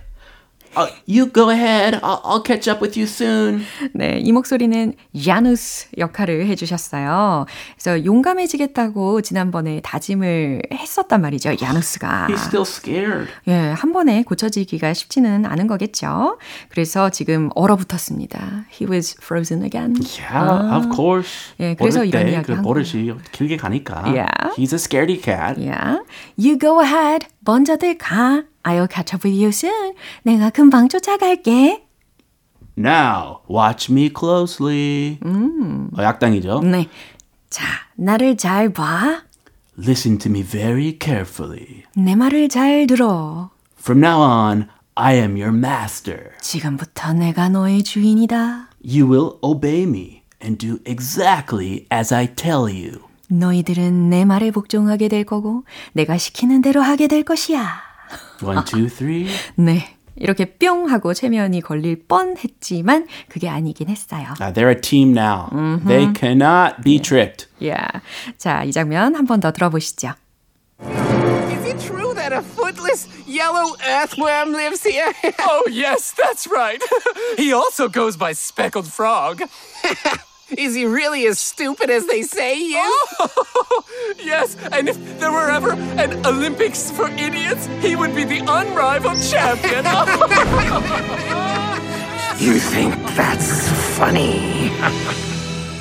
Uh, 0.75 0.87
you 1.05 1.25
go 1.31 1.49
ahead. 1.49 1.99
I'll, 2.01 2.21
I'll 2.23 2.43
catch 2.43 2.67
up 2.69 2.81
with 2.81 2.97
you 2.99 3.05
soon. 3.05 3.63
네, 3.93 4.19
이 4.19 4.31
목소리는 4.31 4.93
야누스 5.27 5.89
역할을 5.97 6.47
해주셨어요. 6.47 7.45
그래서 7.77 8.03
용감해지겠다고 8.03 9.21
지난번에 9.21 9.81
다짐을 9.81 10.63
했었단 10.73 11.21
말이죠, 11.21 11.55
야누스가. 11.61 12.27
He's 12.29 12.39
still 12.39 12.65
scared. 12.65 13.31
예, 13.47 13.53
한 13.75 13.93
번에 13.93 14.23
고쳐지기가 14.23 14.93
쉽지는 14.93 15.45
않은 15.45 15.67
거겠죠. 15.67 16.37
그래서 16.69 17.09
지금 17.09 17.49
얼어붙었습니다. 17.55 18.65
He 18.71 18.89
was 18.89 19.15
frozen 19.21 19.63
again. 19.63 19.95
Yeah, 20.19 20.75
of 20.75 20.95
course. 20.95 21.53
예, 21.59 21.75
그래서 21.75 22.03
이런 22.03 22.25
때 22.25 22.31
이야기 22.31 22.47
그한 22.47 22.63
버릇이 22.63 23.13
길게 23.31 23.57
가니까. 23.57 24.03
Yeah. 24.05 24.27
He's 24.57 24.73
a 24.73 24.79
scaredy 24.79 25.21
cat. 25.21 25.59
Yeah. 25.59 25.99
You 26.37 26.57
go 26.57 26.81
ahead. 26.81 27.27
먼저들 27.45 27.97
가. 27.97 28.43
I'll 28.63 28.87
catch 28.87 29.13
up 29.13 29.27
with 29.27 29.37
you 29.37 29.49
soon. 29.49 29.93
내가 30.23 30.49
금방 30.49 30.87
쫓아갈게. 30.89 31.83
Now, 32.77 33.41
watch 33.49 33.91
me 33.91 34.09
closely. 34.09 35.19
어, 35.23 36.01
약당이죠. 36.01 36.61
네. 36.61 36.87
자, 37.49 37.65
나를 37.95 38.35
잘 38.37 38.73
봐. 38.73 39.23
Listen 39.77 40.17
to 40.19 40.29
me 40.31 40.43
very 40.43 40.97
carefully. 41.01 41.83
내 41.95 42.15
말을 42.15 42.49
잘 42.49 42.87
들어. 42.87 43.51
From 43.79 44.03
now 44.03 44.21
on, 44.21 44.69
I 44.95 45.15
am 45.15 45.35
your 45.35 45.55
master. 45.55 46.31
지금부터 46.41 47.13
내가 47.13 47.49
너의 47.49 47.83
주인이다. 47.83 48.69
You 48.85 49.07
will 49.09 49.37
obey 49.43 49.83
me 49.83 50.21
and 50.43 50.57
do 50.57 50.77
exactly 50.85 51.85
as 51.91 52.13
I 52.13 52.27
tell 52.33 52.63
you. 52.71 53.01
너희들은 53.29 54.09
내 54.09 54.25
말에 54.25 54.51
복종하게 54.51 55.07
될 55.07 55.23
거고 55.23 55.63
내가 55.93 56.17
시키는 56.17 56.61
대로 56.61 56.81
하게 56.81 57.07
될 57.07 57.23
것이야. 57.23 57.92
One, 58.42 58.64
two, 58.64 58.88
three. 58.88 59.28
네. 59.56 59.94
이렇게 60.20 60.46
뿅 60.46 60.90
하고 60.90 61.14
체면이 61.14 61.60
걸릴 61.60 62.06
뻔했지만 62.08 63.06
그게 63.28 63.48
아니긴 63.48 63.88
했어요. 63.88 64.34
Uh, 64.40 64.50
they're 64.52 64.70
a 64.70 64.80
team 64.80 65.12
now. 65.12 65.48
They 65.86 66.12
cannot 66.12 66.82
be 66.82 66.98
tricked. 66.98 67.46
Yeah. 67.60 68.00
자, 68.36 68.64
이 68.64 68.72
장면 68.72 69.14
한 69.14 69.26
번 69.26 69.38
더 69.40 69.52
들어보시죠. 69.52 70.14
Is 70.82 71.64
it 71.66 71.78
true 71.80 72.14
that 72.14 72.32
a 72.32 72.42
footless 72.42 73.06
yellow 73.26 73.76
earthworm 73.86 74.52
lives 74.54 74.82
here? 74.82 75.12
Oh, 75.38 75.62
yes, 75.70 76.12
that's 76.18 76.48
right. 76.50 76.82
he 77.36 77.52
also 77.52 77.88
goes 77.88 78.16
by 78.16 78.32
Speckled 78.32 78.86
Frog. 78.90 79.42
Is 80.57 80.75
he 80.75 80.85
really 80.85 81.25
as 81.27 81.39
stupid 81.39 81.89
as 81.89 82.05
they 82.07 82.21
say 82.21 82.55
he 82.55 82.73
is? 82.75 83.03
Oh, 83.19 83.83
yes, 84.23 84.55
and 84.71 84.89
if 84.89 85.19
there 85.19 85.31
were 85.31 85.49
ever 85.49 85.71
an 85.73 86.25
Olympics 86.25 86.91
for 86.91 87.07
idiots, 87.09 87.67
he 87.81 87.95
would 87.95 88.15
be 88.15 88.23
the 88.23 88.39
unrivaled 88.39 89.21
champion. 89.21 89.85
You 92.39 92.59
think 92.59 92.93
that's 93.15 93.69
funny? 93.95 94.69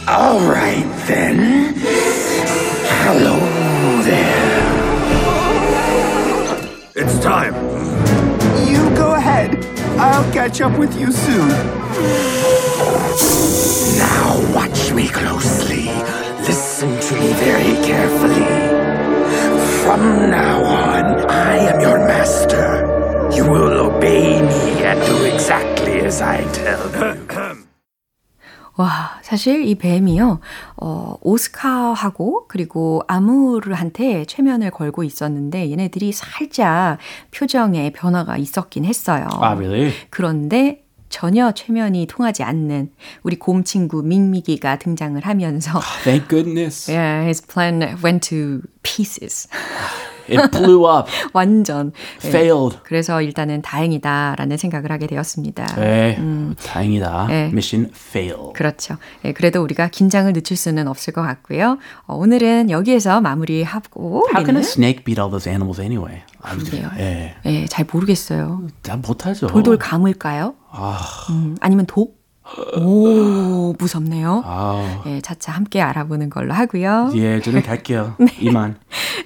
All 0.07 0.39
right 0.41 0.85
then. 1.09 1.75
Hello 3.03 3.37
there. 4.05 4.63
It's 6.95 7.19
time. 7.19 7.55
You 8.69 8.95
go 8.95 9.15
ahead. 9.15 9.65
I'll 9.99 10.31
catch 10.33 10.61
up 10.61 10.79
with 10.79 10.97
you 11.01 11.11
soon. 11.11 11.51
Closely. 15.13 15.89
Listen 16.47 16.99
to 17.01 17.15
me 17.15 17.33
very 17.35 17.75
carefully. 17.85 18.47
From 19.85 20.31
now 20.31 20.63
on, 20.65 21.31
I 21.31 21.57
am 21.71 21.81
your 21.81 21.99
master. 21.99 22.89
You 23.35 23.45
will 23.51 23.79
obey 23.89 24.41
me 24.43 24.83
and 24.85 25.01
do 25.07 25.25
exactly 25.25 26.01
as 26.05 26.23
I 26.23 26.45
tell 26.53 26.81
you. 26.97 27.63
와, 28.77 29.21
사실 29.23 29.65
이 29.67 29.75
뱀이요, 29.75 30.41
어, 30.77 31.17
오스카하고 31.21 32.47
그리고 32.49 33.03
아무르한테 33.07 34.25
최면을 34.25 34.71
걸고 34.71 35.05
있었는데 35.05 35.71
얘네들이 35.71 36.13
살짝 36.13 36.97
표정에 37.31 37.93
변화가 37.93 38.39
있었긴 38.39 38.87
했어요. 38.87 39.29
Ah, 39.43 39.55
really? 39.55 39.93
그런데 40.09 40.82
전혀 41.13 41.53
최면이 41.53 42.07
통하지 42.07 42.43
않는 42.43 42.91
우리 43.23 43.39
곰 43.39 43.63
친구 43.63 44.03
밍미기가 44.03 44.79
등장을 44.79 45.21
하면서 45.25 45.81
Thank 46.03 46.29
goodness. 46.29 46.91
Yeah, 46.91 47.25
his 47.25 47.41
plan 47.47 47.83
went 48.03 48.29
to 48.31 48.63
pieces. 48.83 49.47
It 50.29 50.51
blew 50.51 50.87
up. 50.89 51.09
완전 51.33 51.93
예, 52.25 52.29
Failed. 52.29 52.79
그래서 52.85 53.23
일단은 53.23 53.63
다행이다라는 53.63 54.57
생각을 54.57 54.91
하게 54.93 55.07
되었습니다. 55.07 55.67
네, 55.77 56.19
다행이다. 56.65 57.27
네. 57.29 57.45
Mission 57.47 57.91
failed. 57.95 58.53
그렇죠. 58.55 58.97
예, 59.25 59.33
그래도 59.33 59.63
우리가 59.63 59.89
긴장을 59.89 60.33
늦출 60.33 60.57
수는 60.57 60.89
없을 60.89 61.13
것 61.13 61.23
같고요. 61.23 61.79
어, 62.07 62.15
오늘은 62.15 62.71
여기에서 62.71 63.21
마무리하고 63.21 64.29
How 64.33 64.45
can 64.45 64.57
a 64.57 64.63
snake 64.63 65.05
beat 65.05 65.21
all 65.21 65.31
those 65.31 65.49
animals 65.49 65.81
anyway? 65.81 66.23
아, 66.41 66.55
그러게요. 66.57 66.91
예, 66.99 67.35
예, 67.47 67.67
잘 67.67 67.87
모르겠어요. 67.91 68.63
잘 68.83 68.99
못하죠. 68.99 69.47
돌돌 69.47 69.79
감을까요? 69.79 70.55
음, 71.31 71.57
아니면 71.61 71.87
독? 71.87 72.21
오, 72.77 73.73
무섭네요. 73.79 74.43
아, 74.45 75.03
예, 75.07 75.21
차차 75.21 75.53
함께 75.53 75.81
알아보는 75.81 76.29
걸로 76.29 76.53
하고요. 76.53 77.13
예, 77.15 77.41
저는 77.41 77.63
갈게요. 77.63 78.17
이만. 78.41 78.77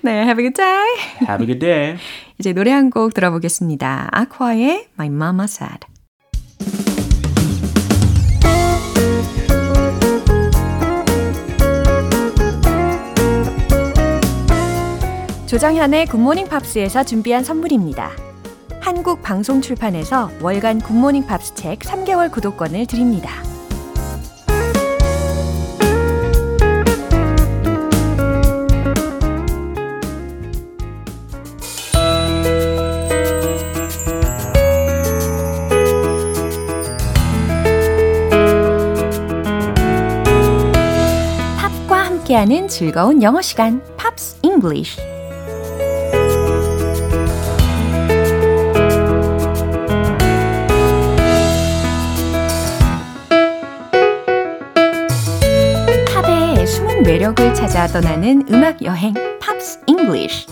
네, 0.07 0.23
have 0.23 0.40
a 0.40 0.49
good 0.49 0.55
day. 0.55 1.29
Have 1.29 1.42
a 1.42 1.47
good 1.47 1.59
day. 1.59 1.97
이제 2.38 2.53
노래 2.53 2.71
한 2.71 2.90
곡 2.90 3.12
들어보겠습니다. 3.12 4.09
아쿠아의 4.12 4.87
My 4.97 5.09
Mama 5.09 5.45
Said. 5.47 5.81
조정현의 15.47 16.07
Good 16.07 16.22
Morning 16.22 16.49
Pops에서 16.49 17.05
준비한 17.05 17.45
선물입니다. 17.45 18.11
한국 18.81 19.23
방송 19.23 19.61
출판에서 19.61 20.31
월간 20.42 20.81
Good 20.81 20.97
Morning 20.97 21.27
Pops 21.27 21.55
책 21.55 21.81
3개월 21.81 22.31
구독권을 22.31 22.87
드립니다. 22.87 23.31
함께하는 42.27 42.67
즐거운 42.67 43.23
영어 43.23 43.41
시간, 43.41 43.83
Pops 43.97 44.39
English. 44.43 45.01
매력을 57.05 57.55
찾아 57.55 57.87
떠나는 57.87 58.47
음악 58.51 58.83
여행, 58.83 59.15
Pops 59.41 59.83
English. 59.87 60.47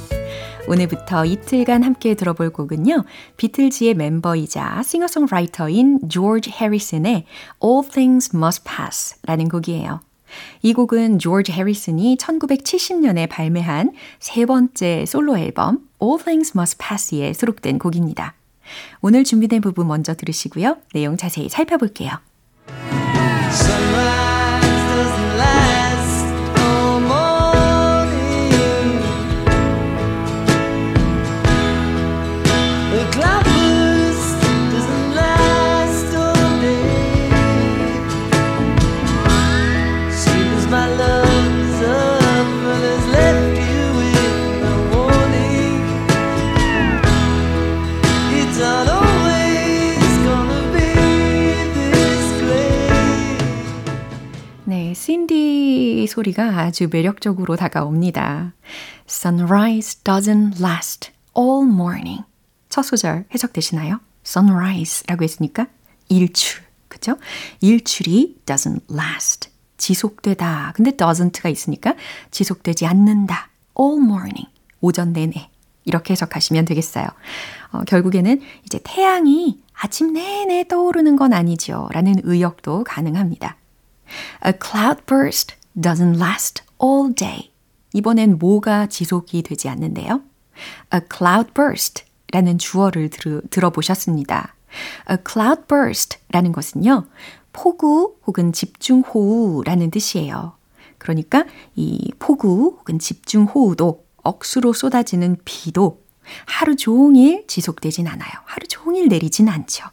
오늘부터 0.68 1.24
이틀간 1.24 1.82
함께 1.82 2.14
들어볼 2.14 2.50
곡은요. 2.52 3.02
비틀즈의 3.36 3.94
멤버이자 3.94 4.80
싱어송라이터인 4.84 6.08
조지 6.08 6.50
해리슨의 6.52 7.24
All 7.62 7.88
Things 7.90 8.36
Must 8.36 8.62
Pass 8.64 9.16
라는 9.24 9.48
곡이에요. 9.48 10.00
이 10.62 10.72
곡은 10.72 11.18
조지 11.18 11.52
해리슨이 11.52 12.16
1970년에 12.16 13.28
발매한 13.28 13.92
세 14.18 14.46
번째 14.46 15.04
솔로 15.06 15.36
앨범 15.36 15.80
All 16.02 16.22
Things 16.22 16.52
Must 16.56 16.78
Pass에 16.78 17.32
수록된 17.32 17.78
곡입니다. 17.78 18.34
오늘 19.00 19.24
준비된 19.24 19.60
부분 19.60 19.86
먼저 19.86 20.14
들으시고요. 20.14 20.78
내용 20.92 21.16
자세히 21.16 21.48
살펴볼게요. 21.48 22.18
신디 55.04 56.06
소리가 56.08 56.60
아주 56.60 56.88
매력적으로 56.90 57.56
다가옵니다. 57.56 58.54
Sunrise 59.06 60.02
doesn't 60.02 60.64
last 60.64 61.10
all 61.36 61.68
morning. 61.68 62.22
첫 62.70 62.84
소절 62.84 63.26
해석되시나요? 63.34 64.00
Sunrise라고 64.24 65.24
했으니까 65.24 65.66
일출, 66.08 66.62
그죠? 66.88 67.18
일출이 67.60 68.40
doesn't 68.46 68.80
last. 68.90 69.50
지속되다. 69.76 70.72
근데 70.74 70.92
doesn't가 70.92 71.50
있으니까 71.50 71.96
지속되지 72.30 72.86
않는다. 72.86 73.50
all 73.78 74.02
morning. 74.02 74.46
오전 74.80 75.12
내내. 75.12 75.50
이렇게 75.84 76.12
해석하시면 76.12 76.64
되겠어요. 76.64 77.06
어, 77.72 77.82
결국에는 77.82 78.40
이제 78.64 78.80
태양이 78.82 79.60
아침 79.74 80.14
내내 80.14 80.66
떠오르는 80.66 81.16
건 81.16 81.34
아니죠. 81.34 81.90
라는 81.92 82.14
의역도 82.22 82.84
가능합니다. 82.84 83.58
A 84.44 84.52
cloudburst 84.52 85.54
doesn't 85.76 86.18
last 86.20 86.62
all 86.82 87.14
day. 87.14 87.50
이번엔 87.92 88.38
뭐가 88.38 88.86
지속이 88.86 89.42
되지 89.42 89.68
않는데요. 89.68 90.22
A 90.92 91.00
cloudburst 91.14 92.04
라는 92.32 92.58
주어를 92.58 93.10
들, 93.10 93.42
들어보셨습니다. 93.50 94.54
A 95.10 95.16
cloudburst 95.28 96.18
라는 96.30 96.52
것은요, 96.52 97.06
폭우 97.52 98.16
혹은 98.26 98.52
집중호우라는 98.52 99.90
뜻이에요. 99.90 100.56
그러니까 100.98 101.44
이 101.76 102.12
폭우 102.18 102.76
혹은 102.78 102.98
집중호우도 102.98 104.04
억수로 104.22 104.72
쏟아지는 104.72 105.36
비도 105.44 106.02
하루 106.46 106.76
종일 106.76 107.46
지속되진 107.46 108.08
않아요. 108.08 108.32
하루 108.44 108.66
종일 108.66 109.08
내리진 109.08 109.48
않죠. 109.48 109.86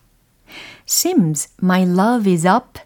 Seems 0.87 1.49
my 1.61 1.83
love 1.83 2.31
is 2.31 2.47
up. 2.47 2.79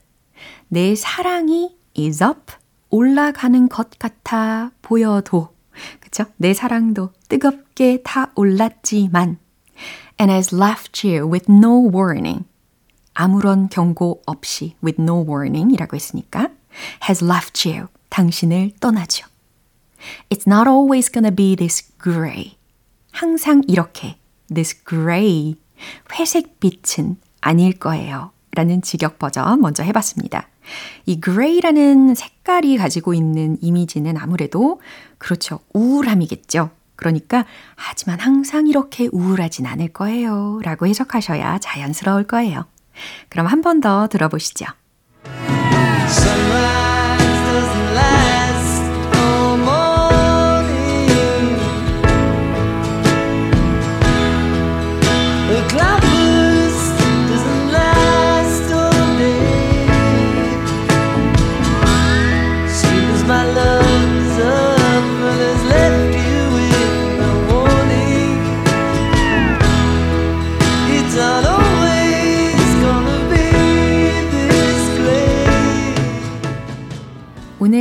내 0.75 0.93
사랑이 0.93 1.73
is 1.97 2.21
up. 2.21 2.51
올라가는 2.89 3.69
것 3.69 3.91
같아 3.97 4.71
보여도. 4.81 5.55
그쵸? 6.01 6.25
내 6.35 6.53
사랑도 6.53 7.13
뜨겁게 7.29 8.03
타올랐지만. 8.03 9.37
And 10.19 10.29
has 10.29 10.53
left 10.53 11.07
you 11.07 11.31
with 11.31 11.49
no 11.49 11.89
warning. 11.89 12.43
아무런 13.13 13.69
경고 13.69 14.21
없이 14.25 14.75
with 14.83 15.01
no 15.01 15.23
warning 15.25 15.73
이라고 15.73 15.95
했으니까 15.95 16.49
has 17.07 17.23
left 17.23 17.69
you. 17.69 17.87
당신을 18.09 18.73
떠나죠. 18.81 19.27
It's 20.29 20.45
not 20.45 20.67
always 20.69 21.09
gonna 21.09 21.33
be 21.33 21.55
this 21.55 21.89
gray. 22.03 22.57
항상 23.13 23.61
이렇게 23.69 24.17
this 24.53 24.75
gray. 24.83 25.55
회색 26.19 26.59
빛은 26.59 27.15
아닐 27.39 27.79
거예요. 27.79 28.34
라는 28.55 28.81
직역 28.81 29.19
버전 29.19 29.61
먼저 29.61 29.83
해봤습니다. 29.83 30.47
이 31.05 31.21
gray라는 31.21 32.15
색깔이 32.15 32.77
가지고 32.77 33.13
있는 33.13 33.57
이미지는 33.61 34.17
아무래도 34.17 34.81
그렇죠. 35.17 35.59
우울함이겠죠. 35.73 36.71
그러니까 36.95 37.45
하지만 37.75 38.19
항상 38.19 38.67
이렇게 38.67 39.09
우울하진 39.11 39.65
않을 39.65 39.89
거예요. 39.89 40.59
라고 40.63 40.87
해석하셔야 40.87 41.59
자연스러울 41.59 42.23
거예요. 42.25 42.65
그럼 43.29 43.47
한 43.47 43.61
번 43.61 43.81
더 43.81 44.07
들어보시죠. 44.07 44.65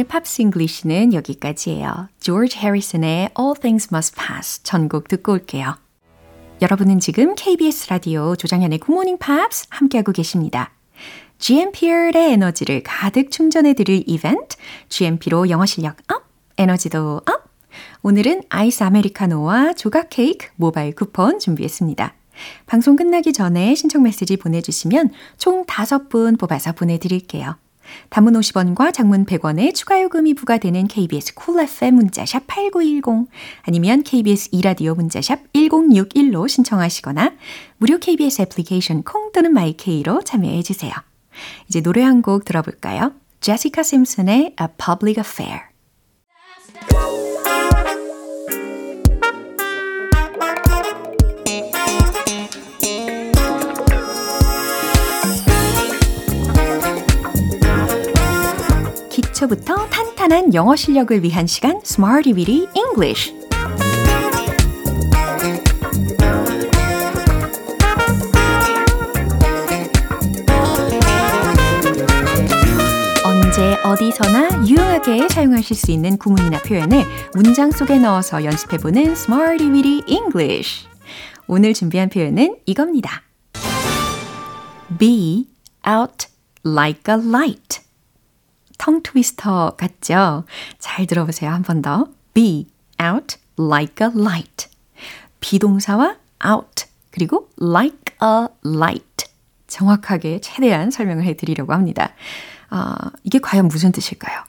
Pops 0.02 0.42
English는 0.42 1.14
여기까지예요. 1.14 2.08
George 2.18 2.58
Harrison의 2.58 3.30
All 3.38 3.54
Things 3.60 3.90
Must 3.92 4.16
Pass 4.16 4.62
전곡 4.64 5.06
듣고 5.06 5.32
올게요. 5.32 5.76
여러분은 6.60 6.98
지금 6.98 7.36
KBS 7.36 7.90
라디오 7.90 8.34
조정현의 8.34 8.70
Good 8.70 8.80
Morning 8.88 9.24
Pops 9.24 9.66
함께하고 9.70 10.10
계십니다. 10.10 10.72
GMP의 11.38 12.12
에너지를 12.14 12.82
가득 12.82 13.30
충전해 13.30 13.74
드릴 13.74 14.02
이벤트 14.06 14.56
GMP로 14.88 15.50
영어 15.50 15.66
실력 15.66 15.98
up, 16.12 16.24
에너지도 16.58 17.20
up. 17.26 17.44
오늘은 18.02 18.42
아이스 18.48 18.82
아메리카노와 18.82 19.74
조각 19.74 20.08
케이크 20.10 20.48
모바일 20.56 20.94
쿠폰 20.94 21.38
준비했습니다. 21.38 22.14
방송 22.66 22.96
끝나기 22.96 23.32
전에 23.32 23.74
신청 23.74 24.02
메시지 24.02 24.36
보내주시면 24.36 25.10
총 25.38 25.64
5분 25.64 26.38
뽑아서 26.38 26.72
보내드릴게요. 26.72 27.56
단문 28.10 28.34
50원과 28.34 28.92
장문 28.92 29.26
100원의 29.26 29.74
추가 29.74 30.00
요금이 30.02 30.34
부과되는 30.34 30.86
KBS 30.88 31.34
Cool 31.34 31.68
FM 31.68 31.94
문자샵 31.94 32.46
8910 32.46 33.28
아니면 33.62 34.02
KBS 34.02 34.50
이라디오 34.52 34.94
문자샵 34.94 35.52
1061로 35.52 36.48
신청하시거나 36.48 37.32
무료 37.78 37.98
KBS 37.98 38.42
애플리케이션 38.42 39.02
콩 39.02 39.32
또는 39.32 39.52
my 39.52 39.80
K로 39.80 40.22
참여해 40.22 40.62
주세요. 40.62 40.92
이제 41.68 41.80
노래 41.80 42.02
한 42.02 42.22
곡 42.22 42.44
들어볼까요? 42.44 43.12
제시카 43.40 43.82
심슨의 43.82 44.54
A 44.60 44.66
Public 44.78 45.20
Affair 45.20 45.73
기초부터 59.34 59.88
탄탄한 59.88 60.54
영어 60.54 60.76
실력을 60.76 61.22
위한 61.22 61.46
시간 61.46 61.80
Smarty 61.84 62.34
Weedy 62.34 62.68
English. 62.76 63.34
언제 73.24 73.74
어디서나 73.82 74.66
유용하게 74.68 75.28
사용하실 75.28 75.76
수 75.76 75.90
있는 75.90 76.16
구문이나 76.16 76.62
표현을 76.62 77.04
문장 77.34 77.72
속에 77.72 77.98
넣어서 77.98 78.44
연습해보는 78.44 79.12
Smarty 79.12 79.68
Weedy 79.68 80.02
English. 80.06 80.86
오늘 81.48 81.74
준비한 81.74 82.08
표현은 82.08 82.58
이겁니다. 82.66 83.22
Be 84.96 85.48
out 85.86 86.28
like 86.64 87.12
a 87.12 87.20
light 87.20 87.83
텅 88.78 89.02
트위스터 89.02 89.76
같죠? 89.76 90.44
잘 90.78 91.06
들어보세요. 91.06 91.50
한 91.50 91.62
번 91.62 91.82
더. 91.82 92.08
Be 92.34 92.66
out 93.02 93.36
like 93.58 94.06
a 94.06 94.12
light. 94.14 94.68
비동사와 95.40 96.16
out 96.46 96.86
그리고 97.10 97.48
like 97.60 98.14
a 98.22 98.48
light. 98.66 99.26
정확하게 99.66 100.40
최대한 100.40 100.90
설명을 100.90 101.24
해 101.24 101.34
드리려고 101.34 101.72
합니다. 101.72 102.10
아, 102.70 102.96
이게 103.24 103.38
과연 103.38 103.68
무슨 103.68 103.92
뜻일까요? 103.92 104.42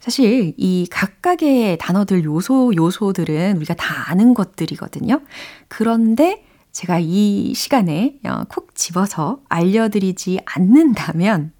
사실 0.00 0.52
이 0.56 0.86
각각의 0.90 1.78
단어들 1.78 2.24
요소 2.24 2.74
요소들은 2.76 3.56
우리가 3.56 3.74
다 3.74 4.10
아는 4.10 4.34
것들이거든요. 4.34 5.20
그런데 5.68 6.44
제가 6.72 6.98
이 7.00 7.54
시간에 7.54 8.18
어, 8.24 8.42
콕 8.48 8.74
집어서 8.74 9.40
알려드리지 9.48 10.40
않는다면 10.44 11.52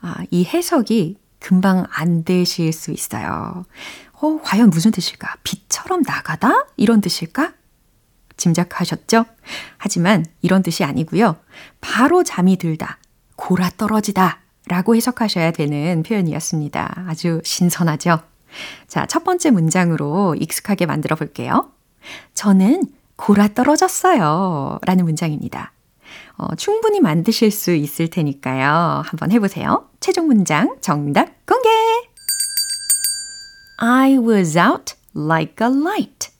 아, 0.00 0.16
이 0.30 0.44
해석이 0.44 1.18
금방 1.46 1.86
안 1.92 2.24
되실 2.24 2.72
수 2.72 2.90
있어요. 2.90 3.64
어, 4.14 4.40
과연 4.42 4.68
무슨 4.68 4.90
뜻일까? 4.90 5.36
빛처럼 5.44 6.02
나가다? 6.02 6.66
이런 6.76 7.00
뜻일까? 7.00 7.52
짐작하셨죠? 8.36 9.26
하지만 9.76 10.24
이런 10.42 10.64
뜻이 10.64 10.82
아니고요. 10.82 11.36
바로 11.80 12.24
잠이 12.24 12.56
들다, 12.56 12.98
골아 13.36 13.70
떨어지다 13.76 14.40
라고 14.66 14.96
해석하셔야 14.96 15.52
되는 15.52 16.02
표현이었습니다. 16.02 17.04
아주 17.06 17.40
신선하죠? 17.44 18.18
자, 18.88 19.06
첫 19.06 19.22
번째 19.22 19.52
문장으로 19.52 20.34
익숙하게 20.40 20.86
만들어 20.86 21.14
볼게요. 21.14 21.70
저는 22.34 22.82
골아 23.14 23.54
떨어졌어요. 23.54 24.80
라는 24.82 25.04
문장입니다. 25.04 25.72
어, 26.38 26.54
충분히 26.56 27.00
만드실 27.00 27.52
수 27.52 27.72
있을 27.72 28.08
테니까요. 28.08 29.02
한번 29.06 29.30
해보세요. 29.30 29.88
최종 30.06 30.28
문장 30.28 30.76
정답 30.80 31.44
공개! 31.44 31.68
I 33.78 34.16
was 34.16 34.56
out 34.56 34.94
like 35.16 35.56
a 35.60 35.74
light. 35.74 36.30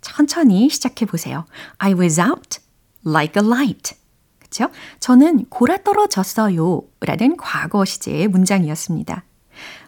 천천히 0.00 0.70
시작해 0.70 1.04
보세요. 1.04 1.44
I 1.76 1.92
was 1.92 2.18
out 2.18 2.60
like 3.06 3.38
a 3.38 3.46
light. 3.46 3.94
그쵸? 4.38 4.70
저는 5.00 5.44
골아 5.50 5.82
떨어졌어요. 5.84 6.80
라는 7.00 7.36
과거 7.36 7.84
시제의 7.84 8.28
문장이었습니다. 8.28 9.22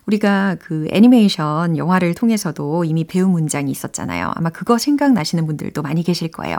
우리가 0.05 0.57
그 0.61 0.87
애니메이션 0.91 1.79
영화를 1.79 2.15
통해서도 2.15 2.85
이미 2.85 3.05
배운 3.05 3.31
문장이 3.31 3.71
있었잖아요. 3.71 4.33
아마 4.35 4.51
그거 4.51 4.77
생각나시는 4.77 5.47
분들도 5.47 5.81
많이 5.81 6.03
계실 6.03 6.31
거예요. 6.31 6.59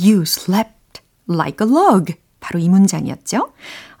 You 0.00 0.22
slept 0.22 1.02
like 1.28 1.66
a 1.66 1.68
log. 1.68 2.14
바로 2.40 2.60
이 2.60 2.68
문장이었죠. 2.68 3.52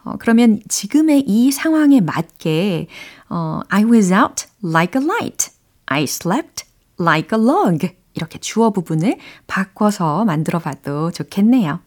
어, 0.08 0.16
그러면 0.18 0.60
지금의 0.68 1.24
이 1.26 1.52
상황에 1.52 2.00
맞게 2.00 2.88
어, 3.28 3.60
I 3.68 3.84
was 3.84 4.12
out 4.12 4.46
like 4.64 5.00
a 5.00 5.06
light. 5.06 5.50
I 5.86 6.04
slept 6.04 6.64
like 6.98 7.38
a 7.38 7.44
log. 7.44 7.88
이렇게 8.14 8.38
주어 8.38 8.70
부분을 8.70 9.18
바꿔서 9.46 10.24
만들어 10.24 10.58
봐도 10.58 11.10
좋겠네요. 11.10 11.80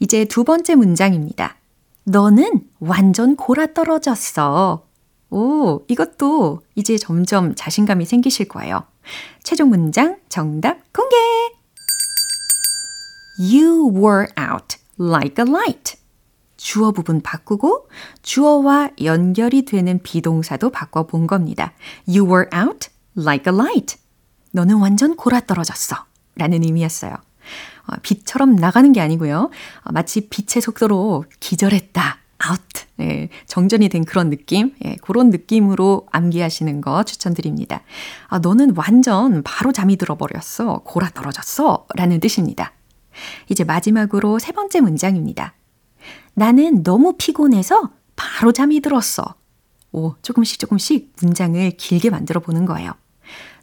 이제 0.00 0.24
두 0.24 0.44
번째 0.44 0.74
문장입니다. 0.74 1.56
너는 2.04 2.62
완전 2.80 3.36
골아 3.36 3.68
떨어졌어. 3.74 4.86
오, 5.30 5.84
이것도 5.88 6.62
이제 6.74 6.96
점점 6.96 7.54
자신감이 7.54 8.04
생기실 8.04 8.48
거예요. 8.48 8.84
최종 9.42 9.68
문장 9.68 10.18
정답 10.28 10.78
공개! 10.92 11.16
You 13.38 13.90
were 13.92 14.28
out 14.38 14.76
like 14.98 15.42
a 15.44 15.50
light. 15.50 16.03
주어 16.64 16.92
부분 16.92 17.20
바꾸고 17.20 17.90
주어와 18.22 18.88
연결이 19.02 19.66
되는 19.66 20.02
비동사도 20.02 20.70
바꿔 20.70 21.06
본 21.06 21.26
겁니다. 21.26 21.74
You 22.08 22.24
were 22.24 22.48
out 22.56 22.88
like 23.14 23.52
a 23.52 23.54
light. 23.54 23.98
너는 24.52 24.76
완전 24.76 25.14
골아떨어졌어. 25.14 25.94
라는 26.36 26.64
의미였어요. 26.64 27.12
어, 27.12 27.96
빛처럼 28.00 28.56
나가는 28.56 28.90
게 28.94 29.02
아니고요. 29.02 29.50
어, 29.82 29.92
마치 29.92 30.30
빛의 30.30 30.62
속도로 30.62 31.26
기절했다. 31.38 32.18
out. 32.50 32.84
네, 32.96 33.28
정전이 33.46 33.90
된 33.90 34.06
그런 34.06 34.30
느낌. 34.30 34.74
예, 34.86 34.96
그런 35.02 35.28
느낌으로 35.28 36.06
암기하시는 36.12 36.80
거 36.80 37.02
추천드립니다. 37.02 37.82
아, 38.28 38.38
너는 38.38 38.72
완전 38.74 39.42
바로 39.42 39.70
잠이 39.70 39.98
들어버렸어. 39.98 40.80
골아 40.84 41.10
떨어졌어. 41.10 41.86
라는 41.94 42.20
뜻입니다. 42.20 42.72
이제 43.50 43.64
마지막으로 43.64 44.38
세 44.38 44.52
번째 44.52 44.80
문장입니다. 44.80 45.52
나는 46.34 46.82
너무 46.82 47.14
피곤해서 47.16 47.90
바로 48.16 48.52
잠이 48.52 48.80
들었어. 48.80 49.34
오, 49.92 50.14
조금씩 50.22 50.58
조금씩 50.58 51.12
문장을 51.22 51.70
길게 51.76 52.10
만들어 52.10 52.40
보는 52.40 52.66
거예요. 52.66 52.92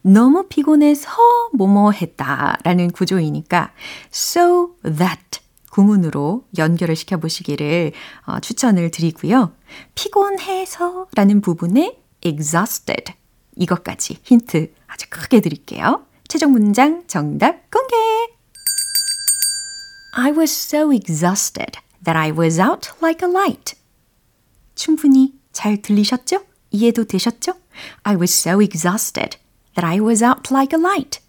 너무 0.02 0.48
피곤해서 0.48 1.10
뭐뭐 1.54 1.92
했다 1.92 2.58
라는 2.64 2.90
구조이니까 2.90 3.72
so 4.12 4.74
that 4.82 5.40
구문으로 5.70 6.44
연결을 6.58 6.96
시켜 6.96 7.16
보시기를 7.18 7.92
어, 8.26 8.40
추천을 8.40 8.90
드리고요. 8.90 9.52
피곤해서 9.94 11.06
라는 11.14 11.40
부분에 11.40 11.98
exhausted 12.22 13.14
이것까지 13.56 14.18
힌트 14.22 14.72
아주 14.86 15.06
크게 15.08 15.40
드릴게요. 15.40 16.04
최종 16.28 16.52
문장 16.52 17.04
정답 17.06 17.70
공개! 17.70 17.94
I 20.14 20.30
was 20.32 20.50
so 20.50 20.92
exhausted 20.92 21.78
that 22.04 22.18
I 22.18 22.30
was 22.32 22.60
out 22.60 22.90
like 23.02 23.26
a 23.26 23.32
light. 23.32 23.74
충분히 24.74 25.34
잘 25.52 25.80
들리셨죠? 25.80 26.44
이해도 26.70 27.04
되셨죠? 27.04 27.54
I 28.02 28.16
was 28.16 28.32
so 28.32 28.60
exhausted 28.60 29.38
that 29.74 29.84
I 29.84 30.00
was 30.00 30.24
out 30.24 30.52
like 30.52 30.76
a 30.78 30.82
light. 30.82 31.20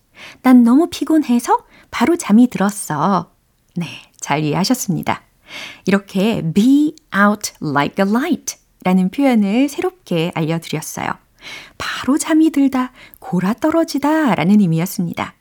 난 0.42 0.64
너무 0.64 0.88
피곤해서 0.90 1.66
바로 1.92 2.16
잠이 2.16 2.50
들었어. 2.50 3.32
네, 3.76 3.88
잘 4.20 4.44
이해하셨습니다. 4.44 5.22
이렇게 5.86 6.42
be 6.54 6.96
out 7.16 7.52
like 7.62 8.04
a 8.04 8.10
light 8.10 8.58
라는 8.84 9.10
표현을 9.10 9.70
새롭게 9.70 10.32
알려드렸어요. 10.36 11.08
바로 11.78 12.18
잠이 12.18 12.52
들다, 12.52 12.92
골아 13.20 13.54
떨어지다 13.56 14.36
라는 14.36 14.60
의미였습니다. 14.60 15.34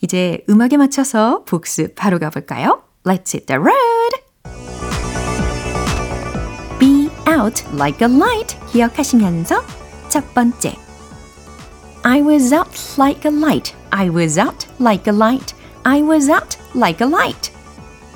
이제 0.00 0.44
음악에 0.48 0.76
맞춰서 0.76 1.44
복습 1.44 1.94
바로 1.94 2.18
가볼까요? 2.18 2.82
Let's 3.04 3.34
hit 3.34 3.46
the 3.46 3.58
road! 3.58 4.31
out 7.31 7.63
like 7.73 8.05
a 8.05 8.11
light 8.11 8.57
기억하시면서 8.71 9.61
첫 10.09 10.33
번째 10.33 10.75
I 12.03 12.21
was 12.21 12.53
out 12.53 12.71
like 12.97 13.25
a 13.25 13.31
light. 13.31 13.75
I 13.91 14.09
was 14.09 14.39
out 14.39 14.65
like 14.79 15.09
a 15.09 15.13
light. 15.13 15.53
I 15.83 16.01
was 16.01 16.29
out 16.29 16.57
like 16.73 17.03
a 17.03 17.09
light. 17.09 17.51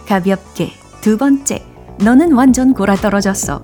가볍게 0.07 0.71
두 1.01 1.17
번째. 1.17 1.61
너는 1.97 2.31
완전 2.31 2.73
골아떨어졌어. 2.73 3.61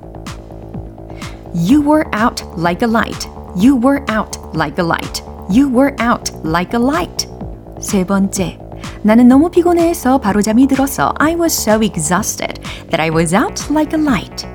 You 1.56 1.82
were 1.82 2.06
out 2.14 2.44
like 2.58 2.86
a 2.86 2.92
light. 2.92 3.30
You 3.56 3.80
were 3.80 4.04
out 4.10 4.38
like 4.54 4.78
a 4.82 4.86
light. 4.86 5.24
You 5.50 5.70
were 5.70 5.96
out 6.02 6.32
like 6.44 6.76
a 6.76 6.84
light. 6.84 7.26
세 7.80 8.04
번째. 8.04 8.60
나는 9.04 9.30
너무 9.30 9.50
피곤해서 9.50 10.18
바로 10.18 10.42
잠이 10.42 10.68
들었어. 10.68 11.14
I 11.20 11.36
was 11.36 11.54
so 11.54 11.82
exhausted 11.82 12.60
that 12.90 13.02
I 13.02 13.10
was 13.10 13.34
out 13.34 13.72
like 13.72 13.98
a 13.98 14.02
light. 14.02 14.46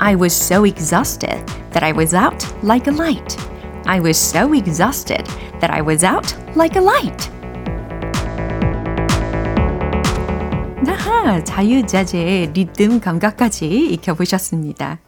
I 0.00 0.14
was 0.16 0.32
so 0.32 0.64
exhausted 0.64 1.44
that 1.72 1.82
I 1.82 1.92
was 1.92 2.14
out 2.14 2.44
like 2.62 2.88
a 2.88 2.94
light. 2.94 3.36
I 3.86 4.00
was 4.00 4.16
so 4.16 4.52
exhausted 4.54 5.26
that 5.60 5.70
I 5.70 5.82
was 5.82 6.04
out 6.04 6.34
like 6.56 6.76
a 6.78 6.82
light. 6.82 7.34
자유자재 11.44 12.50
리듬 12.54 13.00
감각까지 13.00 13.66
익혀보셨습니다. 13.92 14.98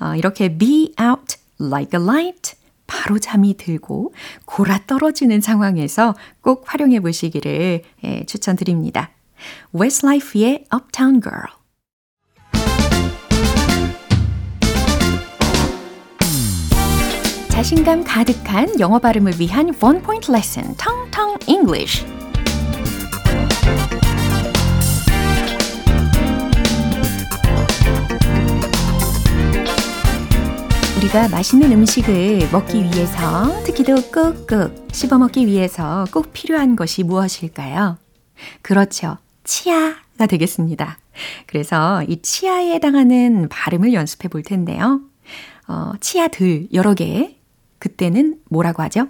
어, 0.00 0.14
이렇게 0.14 0.56
be 0.56 0.94
out 1.00 1.36
like 1.60 1.98
a 1.98 2.04
light 2.04 2.56
바로 2.86 3.18
잠이 3.18 3.56
들고 3.56 4.14
골아 4.44 4.82
떨어지는 4.86 5.40
상황에서 5.40 6.14
꼭 6.40 6.64
활용해 6.66 7.00
보시기를 7.00 7.82
예, 8.04 8.24
추천드립니다. 8.26 9.10
Westlife의 9.74 10.66
Uptown 10.72 11.20
Girl 11.20 11.55
자신감 17.56 18.04
가득한 18.04 18.78
영어 18.80 18.98
발음을 18.98 19.40
위한 19.40 19.72
원 19.80 20.02
포인트 20.02 20.30
레슨 20.30 20.74
텅텅 20.76 21.38
English 21.46 22.04
우리가 30.98 31.28
맛있는 31.30 31.72
음식을 31.72 32.50
먹기 32.52 32.82
위해서 32.84 33.64
특히도 33.64 33.94
꾹꾹 34.12 34.88
씹어 34.92 35.16
먹기 35.16 35.46
위해서 35.46 36.04
꼭 36.12 36.34
필요한 36.34 36.76
것이 36.76 37.04
무엇일까요? 37.04 37.96
그렇죠. 38.60 39.16
치아가 39.44 40.26
되겠습니다. 40.28 40.98
그래서 41.46 42.02
이 42.02 42.20
치아에 42.20 42.74
해당하는 42.74 43.48
발음을 43.48 43.94
연습해 43.94 44.28
볼 44.28 44.42
텐데요. 44.42 45.00
어, 45.68 45.92
치아들 46.00 46.68
여러 46.74 46.92
개. 46.92 47.35
그때는 47.78 48.40
뭐라고 48.48 48.82
하죠? 48.84 49.08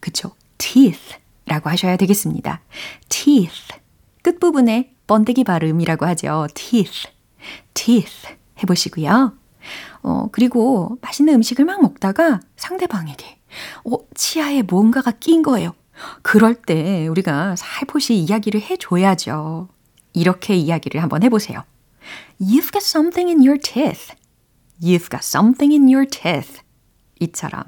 그쵸. 0.00 0.32
teeth 0.58 1.16
라고 1.46 1.70
하셔야 1.70 1.96
되겠습니다. 1.96 2.60
teeth. 3.08 3.74
끝부분에 4.22 4.94
번데기 5.06 5.44
발음이라고 5.44 6.06
하죠. 6.06 6.46
teeth. 6.54 7.08
teeth 7.74 8.28
해보시고요. 8.62 9.32
어, 10.02 10.28
그리고 10.32 10.98
맛있는 11.00 11.34
음식을 11.34 11.64
막 11.64 11.82
먹다가 11.82 12.40
상대방에게, 12.56 13.38
어, 13.84 13.96
치아에 14.14 14.62
뭔가가 14.62 15.10
낀 15.12 15.42
거예요. 15.42 15.74
그럴 16.22 16.54
때 16.54 17.08
우리가 17.08 17.56
살포시 17.56 18.14
이야기를 18.14 18.60
해줘야죠. 18.62 19.68
이렇게 20.12 20.54
이야기를 20.54 21.02
한번 21.02 21.22
해보세요. 21.22 21.64
You've 22.40 22.72
got 22.72 22.78
something 22.78 23.28
in 23.28 23.40
your 23.40 23.58
teeth. 23.60 24.14
You've 24.80 25.10
got 25.10 25.22
something 25.22 25.72
in 25.72 25.92
your 25.92 26.08
teeth. 26.08 26.62
이처럼. 27.20 27.64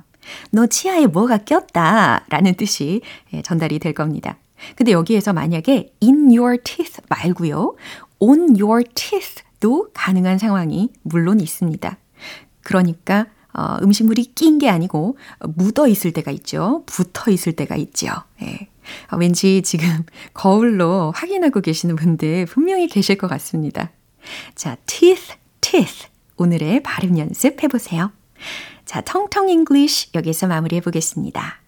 너 0.51 0.67
치아에 0.67 1.07
뭐가 1.07 1.39
꼈다. 1.39 2.27
라는 2.29 2.55
뜻이 2.55 3.01
전달이 3.45 3.79
될 3.79 3.93
겁니다. 3.93 4.39
근데 4.77 4.93
여기에서 4.93 5.33
만약에 5.33 5.93
in 6.03 6.37
your 6.37 6.59
teeth 6.63 7.01
말고요. 7.09 7.77
on 8.19 8.61
your 8.61 8.85
teeth도 8.95 9.91
가능한 9.95 10.39
상황이 10.39 10.91
물론 11.03 11.41
있습니다. 11.41 11.97
그러니까 12.63 13.27
어, 13.53 13.79
음식물이 13.83 14.33
낀 14.35 14.59
게 14.59 14.69
아니고 14.69 15.17
묻어 15.41 15.89
있을 15.89 16.13
때가 16.13 16.31
있죠. 16.33 16.85
붙어 16.87 17.31
있을 17.31 17.53
때가 17.55 17.77
있죠. 17.77 18.09
예. 18.43 18.69
어, 19.11 19.17
왠지 19.17 19.63
지금 19.63 20.05
거울로 20.35 21.13
확인하고 21.13 21.61
계시는 21.61 21.97
분들 21.97 22.47
분명히 22.47 22.87
계실 22.87 23.17
것 23.17 23.27
같습니다. 23.29 23.91
자, 24.55 24.77
teeth, 24.87 25.35
teeth. 25.61 26.07
오늘의 26.37 26.83
발음 26.83 27.19
연습 27.19 27.63
해보세요. 27.63 28.13
자, 28.91 29.01
Tongue 29.03 29.26
Tongue 29.26 29.49
English 29.49 30.09
여기서 30.17 30.49
마무리해 30.49 30.81
보겠습니다. 30.81 31.61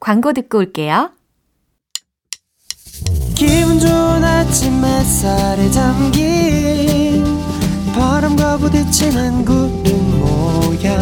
광고 0.00 0.32
듣고 0.32 0.56
올게요. 0.56 1.10
기분 3.34 3.78
좋은 3.78 4.24
아침 4.24 4.82
햇살에 4.82 5.70
담긴 5.70 7.26
바람과 7.94 8.56
부딪히는 8.56 9.44
구름 9.44 10.18
모양. 10.18 10.98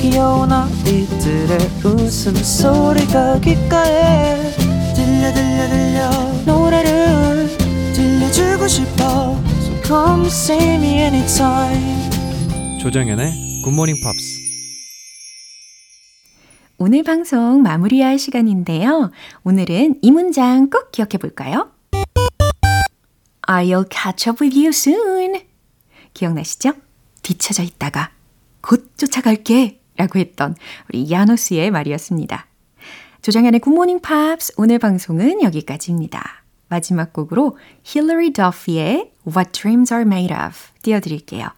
귀여운 0.00 0.52
아이들의 0.52 1.58
웃음소리가 1.84 3.40
귓가에 3.40 4.52
들려 4.94 5.32
들려 5.34 5.68
들려. 5.68 6.10
노래를 6.46 7.48
들려주고 7.92 8.68
싶어. 8.68 9.36
So 9.62 9.82
come 9.84 10.26
see 10.26 10.74
me 10.76 11.00
anytime. 11.00 12.78
조정연의 12.80 13.62
굿모닝 13.64 13.96
팝스 14.00 14.43
오늘 16.86 17.02
방송 17.02 17.62
마무리할 17.62 18.18
시간인데요. 18.18 19.10
오늘은 19.42 20.00
이 20.02 20.10
문장 20.10 20.68
꼭 20.68 20.92
기억해 20.92 21.16
볼까요? 21.18 21.70
I'll 23.48 23.90
catch 23.90 24.28
up 24.28 24.44
with 24.44 24.54
you 24.54 24.68
soon. 24.68 25.40
기억나시죠? 26.12 26.74
뒤쳐져 27.22 27.62
있다가 27.62 28.10
곧 28.60 28.98
쫓아갈게 28.98 29.80
라고 29.96 30.18
했던 30.18 30.56
우리 30.90 31.10
야노스의 31.10 31.70
말이었습니다. 31.70 32.46
조정현의 33.22 33.60
Good 33.60 33.74
Morning 33.74 34.00
Pops 34.00 34.52
오늘 34.58 34.78
방송은 34.78 35.40
여기까지입니다. 35.40 36.44
마지막 36.68 37.14
곡으로 37.14 37.56
힐러리 37.82 38.34
더프의 38.34 39.10
What 39.26 39.52
Dreams 39.52 39.90
Are 39.90 40.06
Made 40.06 40.36
Of 40.36 40.58
띄워드릴게요. 40.82 41.48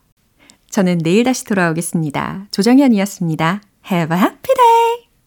저는 0.70 0.98
내일 0.98 1.24
다시 1.24 1.44
돌아오겠습니다. 1.46 2.46
조정현이었습니다. 2.52 3.60
Have 3.90 4.16
a 4.16 4.22
happy 4.22 4.54
day! 4.54 4.95